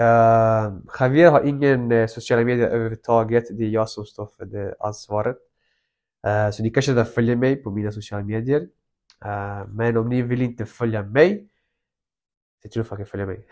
Uh, 0.00 0.78
Javier 1.00 1.30
har 1.30 1.42
ingen 1.42 1.92
uh, 1.92 2.06
sociala 2.06 2.44
medier 2.44 2.68
överhuvudtaget. 2.68 3.44
Det 3.58 3.64
är 3.64 3.68
jag 3.68 3.88
som 3.88 4.04
står 4.04 4.26
för 4.26 4.44
det 4.44 4.74
ansvaret. 4.80 5.45
Eh, 6.26 6.50
så 6.50 6.62
ni 6.62 6.70
kanske 6.70 6.92
redan 6.92 7.06
följer 7.06 7.36
mig 7.36 7.56
på 7.56 7.70
mina 7.70 7.92
sociala 7.92 8.24
medier. 8.24 8.68
Eh, 9.24 9.66
men 9.68 9.96
om 9.96 10.08
ni 10.08 10.22
vill 10.22 10.42
inte 10.42 10.66
följa 10.66 11.02
mig 11.02 11.48
jag 12.66 12.72
tror 12.72 12.84
faktiskt 12.84 13.10
följa 13.10 13.26
mig. 13.26 13.46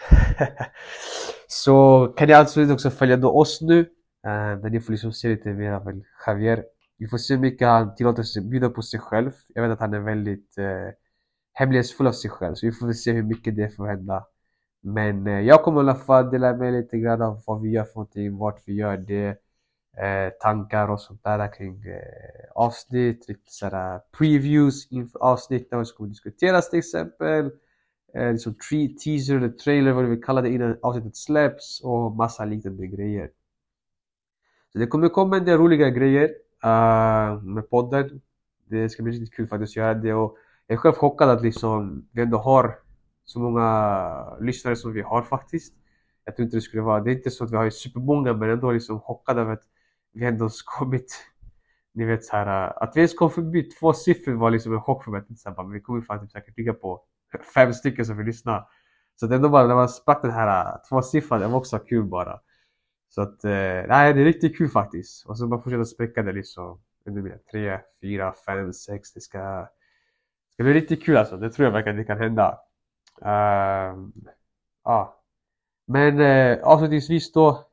så 1.49 2.07
kan 2.17 2.29
ni 2.29 2.35
absolut 2.35 2.71
också 2.71 2.91
följa 2.91 3.17
då 3.17 3.41
oss 3.41 3.61
nu. 3.61 3.81
Uh, 4.27 4.61
där 4.63 4.71
ni 4.71 4.81
får 4.81 4.93
liksom 4.93 5.13
se 5.13 5.29
lite 5.29 5.49
mer 5.49 5.73
av 5.73 6.03
Javier. 6.27 6.65
Vi 6.99 7.07
får 7.07 7.19
se 7.19 7.35
hur 7.35 7.41
mycket 7.41 7.69
han 7.69 7.95
tillåter 7.95 8.23
sig 8.23 8.43
bjuda 8.43 8.71
på 8.71 8.83
sig 8.83 9.01
själv. 9.01 9.31
Jag 9.55 9.63
vet 9.63 9.73
att 9.73 9.81
han 9.81 9.95
är 9.95 10.01
väldigt 10.01 10.55
uh, 10.59 10.91
hemlighetsfull 11.53 12.07
av 12.07 12.13
sig 12.13 12.31
själv. 12.31 12.55
Så 12.55 12.67
vi 12.67 12.73
får 12.73 12.87
väl 12.87 12.95
se 12.95 13.13
hur 13.13 13.23
mycket 13.23 13.57
det 13.57 13.77
får 13.77 13.87
hända. 13.87 14.27
Men 14.83 15.27
uh, 15.27 15.41
jag 15.41 15.63
kommer 15.63 15.81
i 15.81 15.81
alla 15.81 15.95
fall 15.95 16.31
dela 16.31 16.57
med 16.57 16.73
lite 16.73 16.99
grann 16.99 17.23
av 17.23 17.43
vad 17.47 17.63
vi 17.63 17.71
gör 17.71 17.85
för 17.85 17.95
någonting, 17.95 18.37
vart 18.37 18.63
vi 18.67 18.75
gör 18.75 18.97
det. 18.97 19.37
Eh, 19.97 20.31
tankar 20.41 20.89
och 20.89 21.01
sånt 21.01 21.25
där 21.25 21.53
kring 21.53 21.85
eh, 21.85 22.51
avsnitt, 22.55 23.29
lite 23.29 23.41
sådär 23.53 23.95
eh, 23.95 24.01
previews 24.19 24.93
inför 24.93 25.19
avsnitten, 25.19 25.79
vad 25.79 25.89
som 25.89 25.97
kommer 25.97 26.11
diskuteras 26.11 26.71
till 26.71 26.79
exempel 26.79 27.51
eh, 28.15 28.33
liksom 28.33 28.55
teaser 29.05 29.37
eller 29.37 29.49
trailer, 29.49 29.93
vad 29.93 30.05
du 30.05 30.09
vill 30.11 30.25
kalla 30.25 30.41
det, 30.41 30.51
innan 30.51 30.79
avsnittet 30.83 31.17
släpps 31.17 31.81
och 31.85 32.13
massa 32.13 32.45
liknande 32.45 32.87
grejer. 32.87 33.31
Så 34.73 34.79
det 34.79 34.87
kommer 34.87 35.09
komma 35.09 35.37
en 35.37 35.45
del 35.45 35.59
roliga 35.59 35.91
grejer 35.91 36.25
uh, 36.65 37.43
med 37.43 37.71
podden. 37.71 38.21
Det 38.69 38.89
ska 38.89 39.03
bli 39.03 39.13
riktigt 39.13 39.35
kul 39.35 39.47
faktiskt 39.47 39.73
att 39.73 39.77
göra 39.77 39.95
det 39.95 40.15
och 40.15 40.37
jag 40.67 40.75
är 40.75 40.79
själv 40.79 40.95
chockad 40.95 41.31
att 41.31 41.43
liksom 41.43 42.09
vi 42.13 42.23
ändå 42.23 42.39
har 42.39 42.79
så 43.25 43.39
många 43.39 44.37
lyssnare 44.41 44.77
som 44.77 44.93
vi 44.93 45.03
har 45.03 45.23
faktiskt. 45.23 45.75
Jag 46.25 46.37
tror 46.37 46.45
inte 46.45 46.57
det 46.57 46.61
skulle 46.61 46.83
vara, 46.83 47.01
det 47.01 47.11
är 47.11 47.15
inte 47.15 47.31
så 47.31 47.45
att 47.45 47.53
vi 47.53 47.57
har 47.57 47.71
supermånga 47.71 48.33
men 48.33 48.51
ändå 48.51 48.73
liksom 48.73 49.01
chockad 49.01 49.39
över 49.39 49.53
att 49.53 49.63
vi 50.15 50.25
ändå 50.25 50.49
kommit 50.65 51.27
ni 51.95 52.05
vet 52.05 52.25
såhär, 52.25 52.67
äh, 52.67 52.73
att 52.77 52.97
vi 52.97 53.01
ens 53.01 53.15
kom 53.15 53.31
förbi 53.31 53.63
två 53.63 53.93
siffror 53.93 54.33
var 54.33 54.51
liksom 54.51 54.73
en 54.73 54.81
chock 54.81 55.05
för 55.05 55.11
mig. 55.11 55.23
Men 55.57 55.71
vi 55.71 55.81
kommer 55.81 56.01
fan 56.01 56.21
typ 56.21 56.31
säkert 56.31 56.59
ligga 56.59 56.73
på 56.73 57.03
fem 57.55 57.73
stycken 57.73 58.07
som 58.07 58.17
vill 58.17 58.27
lyssna. 58.27 58.67
Så 59.17 59.27
det 59.27 59.35
är 59.35 59.37
ändå 59.37 59.49
bara 59.49 59.67
när 59.67 59.75
man 59.75 59.89
sprack 59.89 60.23
den 60.23 60.31
här 60.31 60.73
äh, 60.73 60.83
tvåsiffran, 60.89 61.41
det 61.41 61.47
var 61.47 61.59
också 61.59 61.79
kul 61.79 62.05
bara. 62.05 62.41
Så 63.09 63.23
att, 63.23 63.45
eh, 63.45 63.51
nej 63.89 64.13
det 64.15 64.21
är 64.21 64.25
riktigt 64.25 64.59
kul 64.59 64.69
faktiskt. 64.69 65.27
Och 65.27 65.39
så 65.39 65.47
bara 65.47 65.61
fortsätta 65.61 65.85
spräcka 65.85 66.23
det 66.23 66.33
liksom 66.33 66.81
ännu 67.07 67.23
mer. 67.23 67.39
Tre, 67.51 67.81
fyra, 68.01 68.35
fem, 68.47 68.73
sex. 68.73 69.13
Det 69.13 69.21
ska, 69.21 69.69
ska 70.53 70.63
bli 70.63 70.73
riktigt 70.73 71.05
kul 71.05 71.17
alltså. 71.17 71.37
Det 71.37 71.51
tror 71.51 71.65
jag 71.65 71.73
verkligen 71.73 71.97
det 71.97 72.05
kan 72.05 72.19
hända. 72.19 72.59
Uh, 73.23 74.09
ja. 74.85 75.21
Men 75.87 76.21
eh, 76.21 76.59
avslutningsvis 76.63 77.33
då. 77.33 77.67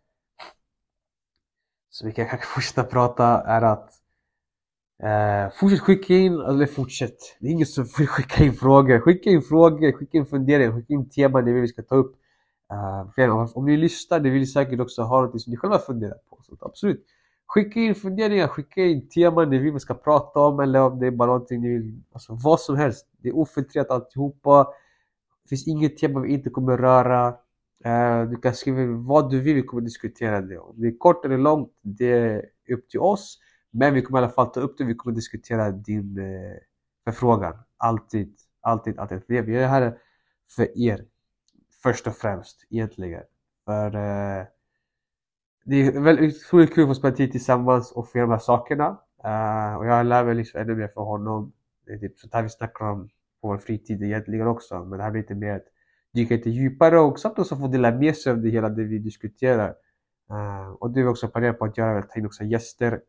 Så 1.91 2.06
vi 2.06 2.12
kan 2.12 2.27
kanske 2.27 2.47
fortsätta 2.56 2.84
prata 2.84 3.25
är 3.25 3.62
att 3.62 3.89
eh, 5.04 5.54
fortsätt 5.60 5.80
skicka 5.80 6.13
in, 6.13 6.34
eller 6.34 6.65
fortsätt. 6.65 7.17
Det 7.39 7.47
är 7.47 7.51
ingen 7.51 7.65
som 7.65 7.88
vill 7.97 8.08
skicka 8.15 8.43
in 8.43 8.54
frågor. 8.54 8.99
Skicka 8.99 9.30
in 9.30 9.41
frågor, 9.41 9.91
skicka 9.91 10.17
in 10.17 10.25
funderingar, 10.25 10.71
skicka 10.71 10.93
in 10.93 11.10
teman 11.10 11.45
ni 11.45 11.51
vill 11.51 11.62
vi 11.62 11.67
ska 11.67 11.82
ta 11.82 11.95
upp. 11.95 12.15
Uh, 13.17 13.58
om 13.58 13.65
ni 13.65 13.77
lyssnar, 13.77 14.19
ni 14.19 14.30
vill 14.30 14.51
säkert 14.51 14.80
också 14.80 15.01
ha 15.01 15.21
något 15.21 15.41
som 15.41 15.51
ni 15.51 15.58
själva 15.58 15.80
funderar 15.80 16.17
på. 16.30 16.39
Så 16.43 16.58
absolut. 16.62 17.06
Skicka 17.47 17.80
in 17.80 17.95
funderingar, 17.95 18.47
skicka 18.47 18.82
in 18.82 19.10
teman 19.10 19.49
ni 19.49 19.58
vill 19.58 19.73
vi 19.73 19.80
ska 19.80 19.93
prata 19.93 20.39
om 20.39 20.60
eller 20.60 20.82
om 20.82 20.99
det 20.99 21.08
är 21.08 21.12
bara 21.12 21.27
någonting 21.27 21.62
ni 21.62 21.69
vill, 21.69 22.01
alltså 22.13 22.38
vad 22.43 22.60
som 22.60 22.75
helst. 22.75 23.08
Det 23.17 23.30
är 23.30 23.36
ofiltrerat 23.36 23.89
alltihopa. 23.89 24.63
Det 25.43 25.49
finns 25.49 25.67
inget 25.67 25.97
tema 25.97 26.19
vi 26.19 26.34
inte 26.34 26.49
kommer 26.49 26.77
röra. 26.77 27.36
Eh, 27.83 28.29
du 28.29 28.37
kan 28.37 28.53
skriva 28.53 28.85
vad 28.85 29.29
du 29.29 29.39
vill, 29.39 29.55
vi 29.55 29.63
kommer 29.63 29.81
diskutera 29.81 30.41
det. 30.41 30.57
Om 30.57 30.81
det 30.81 30.87
är 30.87 30.97
kort 30.97 31.25
eller 31.25 31.37
långt, 31.37 31.71
det 31.81 32.11
är 32.11 32.45
upp 32.73 32.89
till 32.89 32.99
oss. 32.99 33.39
Men 33.71 33.93
vi 33.93 34.01
kommer 34.01 34.19
i 34.19 34.23
alla 34.23 34.31
fall 34.31 34.51
ta 34.51 34.59
upp 34.59 34.77
det, 34.77 34.83
vi 34.83 34.95
kommer 34.95 35.15
diskutera 35.15 35.71
din 35.71 36.17
eh, 36.17 36.57
förfrågan. 37.05 37.53
Alltid, 37.77 38.35
alltid, 38.61 38.99
alltid. 38.99 39.25
För 39.25 39.41
vi 39.41 39.57
är 39.57 39.67
här 39.67 39.97
för 40.55 40.77
er. 40.77 41.05
Först 41.83 42.07
och 42.07 42.15
främst, 42.15 42.67
egentligen. 42.69 43.23
För 43.65 43.95
eh, 43.95 44.45
det 45.65 45.75
är 45.75 45.99
väldigt 46.01 46.35
otroligt 46.35 46.73
kul 46.73 46.83
att 46.83 46.89
få 46.89 46.95
spela 46.95 47.15
tid 47.15 47.31
tillsammans 47.31 47.91
och 47.91 48.11
få 48.11 48.17
göra 48.17 48.27
de 48.27 48.31
här 48.31 48.39
sakerna. 48.39 48.97
Uh, 49.25 49.75
och 49.77 49.85
jag 49.85 50.05
lär 50.05 50.25
mig 50.25 50.35
liksom 50.35 50.61
ännu 50.61 50.75
mer 50.75 50.87
för 50.87 51.01
honom. 51.01 51.53
Det 51.85 51.91
är 51.91 51.97
typ 51.97 52.19
sånt 52.19 52.33
här 52.33 52.43
vi 52.43 52.49
snackar 52.49 52.85
om 52.85 53.09
på 53.41 53.47
vår 53.47 53.57
fritid 53.57 54.03
egentligen 54.03 54.47
också. 54.47 54.85
Men 54.85 54.97
det 54.97 55.03
här 55.03 55.11
blir 55.11 55.21
lite 55.21 55.35
mer 55.35 55.55
ett 55.55 55.67
dyka 56.13 56.36
lite 56.36 56.50
djupare 56.50 57.00
och 57.00 57.19
samt 57.19 57.39
också 57.39 57.56
få 57.56 57.67
dela 57.67 57.91
med 57.91 58.17
sig 58.17 58.32
av 58.32 58.41
det 58.41 58.50
hela 58.50 58.69
det 58.69 58.84
vi 58.84 59.00
diskuterar. 59.00 59.76
Uh, 60.32 60.69
och 60.69 60.91
det 60.91 61.02
vi 61.02 61.08
också 61.08 61.28
planerar 61.28 61.54
på 61.54 61.65
att 61.65 61.78
göra, 61.78 62.02
ta 62.02 62.19
in 62.19 62.26
också 62.26 62.43
gäster 62.43 63.02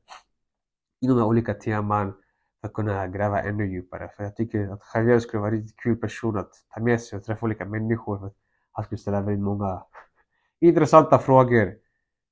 inom 1.01 1.17
de 1.19 1.27
olika 1.27 1.55
teman 1.55 2.12
för 2.61 2.69
att 2.69 2.75
kunna 2.75 3.07
gräva 3.07 3.43
ännu 3.43 3.73
djupare. 3.73 4.11
För 4.17 4.25
jag 4.25 4.37
tycker 4.37 4.69
att 4.69 4.83
Javier 4.95 5.19
skulle 5.19 5.41
vara 5.41 5.51
en 5.51 5.57
riktigt 5.57 5.77
kul 5.77 5.97
person 5.97 6.38
att 6.38 6.51
ta 6.75 6.81
med 6.81 7.01
sig 7.01 7.19
och 7.19 7.25
träffa 7.25 7.47
olika 7.47 7.65
människor. 7.65 8.19
För 8.19 8.31
han 8.73 8.85
skulle 8.85 8.99
ställa 8.99 9.21
väldigt 9.21 9.45
många 9.45 9.83
intressanta 10.61 11.19
frågor. 11.19 11.75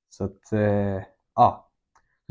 Så 0.09 0.23
att, 0.23 0.53
eh, 0.53 1.03
ja. 1.35 1.67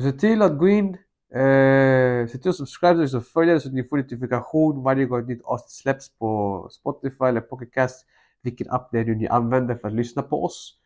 Se 0.02 0.12
till 0.12 0.42
att 0.42 0.58
gå 0.58 0.68
in, 0.68 0.88
eh, 1.34 2.26
se 2.26 2.38
till 2.38 2.48
att 2.48 2.56
subscribe 2.56 3.16
och 3.16 3.26
följa 3.26 3.60
så 3.60 3.68
att 3.68 3.74
ni 3.74 3.84
får 3.84 3.96
notifikation 3.96 4.82
varje 4.82 5.04
gång 5.04 5.20
ett 5.20 5.28
nytt 5.28 5.42
avsnitt 5.44 5.70
släpps 5.70 6.18
på 6.18 6.68
Spotify 6.70 7.24
eller 7.24 7.40
Pocketcast. 7.40 8.06
Vilken 8.42 8.70
app 8.70 8.88
det 8.92 8.98
är 8.98 9.04
ni 9.04 9.28
använder 9.28 9.74
för 9.74 9.88
att 9.88 9.94
lyssna 9.94 10.22
på 10.22 10.44
oss. 10.44 10.78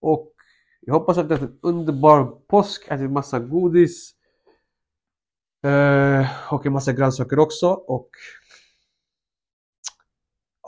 Och 0.00 0.32
jag 0.80 0.94
hoppas 0.94 1.18
att 1.18 1.28
det 1.28 1.34
är 1.34 1.42
en 1.42 1.58
underbar 1.62 2.24
påsk, 2.24 2.88
ätit 2.88 3.10
massa 3.10 3.38
godis. 3.38 4.14
Eh, 5.62 6.52
och 6.52 6.66
en 6.66 6.72
massa 6.72 6.92
grönsaker 6.92 7.38
också 7.38 7.68
och 7.68 8.10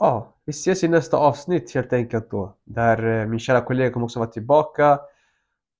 ja, 0.01 0.37
vi 0.45 0.51
ses 0.51 0.83
i 0.83 0.87
nästa 0.87 1.17
avsnitt 1.17 1.73
helt 1.73 1.93
enkelt 1.93 2.31
då. 2.31 2.57
Där 2.63 3.21
eh, 3.21 3.27
min 3.27 3.39
kära 3.39 3.61
kollega 3.61 3.93
kommer 3.93 4.05
också 4.05 4.19
vara 4.19 4.29
tillbaka. 4.29 4.99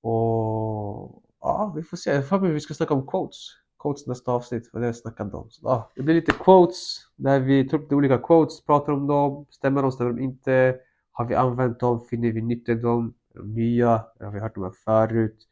Och 0.04 1.24
ja, 1.42 1.74
vi 1.76 1.84
får 1.84 1.98
se. 1.98 2.12
Jag 2.12 2.30
får 2.30 2.40
vi 2.40 2.60
ska 2.60 2.74
snacka 2.74 2.94
om 2.94 3.08
quotes. 3.08 3.38
Quotes 3.82 4.08
nästa 4.08 4.32
avsnitt, 4.32 4.72
för 4.72 4.80
det 4.80 4.86
jag 4.86 4.96
snackat 4.96 5.34
om. 5.34 5.50
Så, 5.50 5.68
ah, 5.68 5.92
det 5.96 6.02
blir 6.02 6.16
lite 6.16 6.32
quotes 6.32 6.98
där 7.16 7.40
vi 7.40 7.70
tar 7.70 7.78
upp 7.78 7.90
de 7.90 7.96
olika 7.96 8.18
quotes, 8.18 8.66
pratar 8.66 8.94
om 8.94 9.08
dem, 9.08 9.46
stämmer 9.50 9.82
de, 9.82 9.92
stämmer 9.92 10.12
de 10.12 10.22
inte? 10.22 10.76
Har 11.12 11.26
vi 11.26 11.36
använt 11.36 11.80
dem? 11.80 12.02
Finner 12.02 12.32
vi 12.32 12.42
nytta 12.42 12.72
i 12.72 12.76
dem? 12.76 13.14
Är 13.34 13.40
de 13.40 13.54
nya? 13.54 14.06
Har 14.20 14.32
vi 14.32 14.40
hört 14.40 14.56
dem 14.56 14.74
förut? 14.86 15.48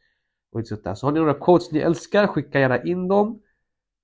Och 0.52 0.66
sånt 0.66 0.84
där. 0.84 0.94
Så 0.94 1.06
har 1.06 1.12
ni 1.12 1.20
några 1.20 1.34
quotes 1.34 1.72
ni 1.72 1.78
älskar, 1.78 2.26
skicka 2.26 2.60
gärna 2.60 2.82
in 2.82 3.08
dem. 3.08 3.40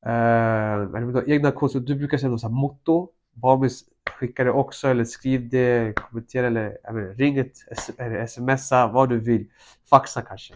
Uh, 0.06 1.22
egna 1.26 1.50
quotes, 1.50 1.84
du 1.84 1.94
brukar 1.94 2.18
säga 2.18 2.30
något 2.30 2.40
sånt 2.40 2.54
motto. 2.54 3.10
Babis 3.32 3.84
skicka 4.18 4.44
det 4.44 4.50
också 4.50 4.88
eller 4.88 5.04
skriv 5.04 5.48
det, 5.48 5.94
kommentera 5.96 6.46
eller 6.46 6.92
menar, 6.92 7.14
ring 7.14 7.38
ett, 7.38 7.56
eller 7.98 8.26
smsa, 8.26 8.86
vad 8.86 9.08
du 9.08 9.20
vill. 9.20 9.50
Faxa 9.90 10.22
kanske. 10.22 10.54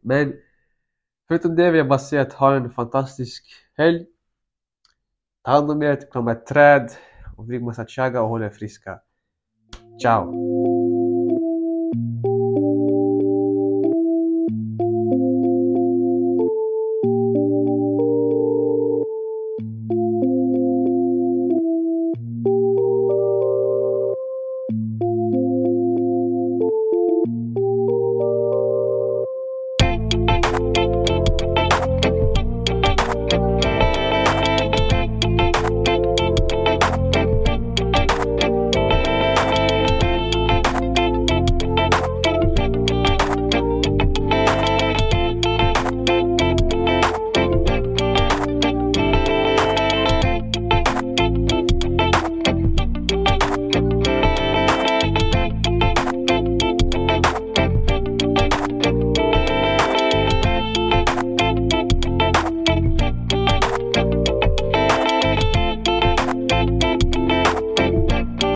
Men 0.00 0.34
förutom 1.28 1.56
det 1.56 1.70
vill 1.70 1.78
jag 1.78 1.88
bara 1.88 1.98
säga 1.98 2.22
att 2.22 2.32
ha 2.32 2.56
en 2.56 2.70
fantastisk 2.70 3.44
helg. 3.76 4.06
Ta 5.44 5.50
hand 5.50 5.70
om 5.70 5.82
er, 5.82 6.12
krama 6.12 6.32
ett 6.32 6.46
träd 6.46 6.90
och 7.36 7.46
drick 7.46 7.62
massa 7.62 7.86
chaga 7.86 8.22
och 8.22 8.28
håll 8.28 8.42
er 8.42 8.50
friska. 8.50 9.00
Ciao! 10.02 10.67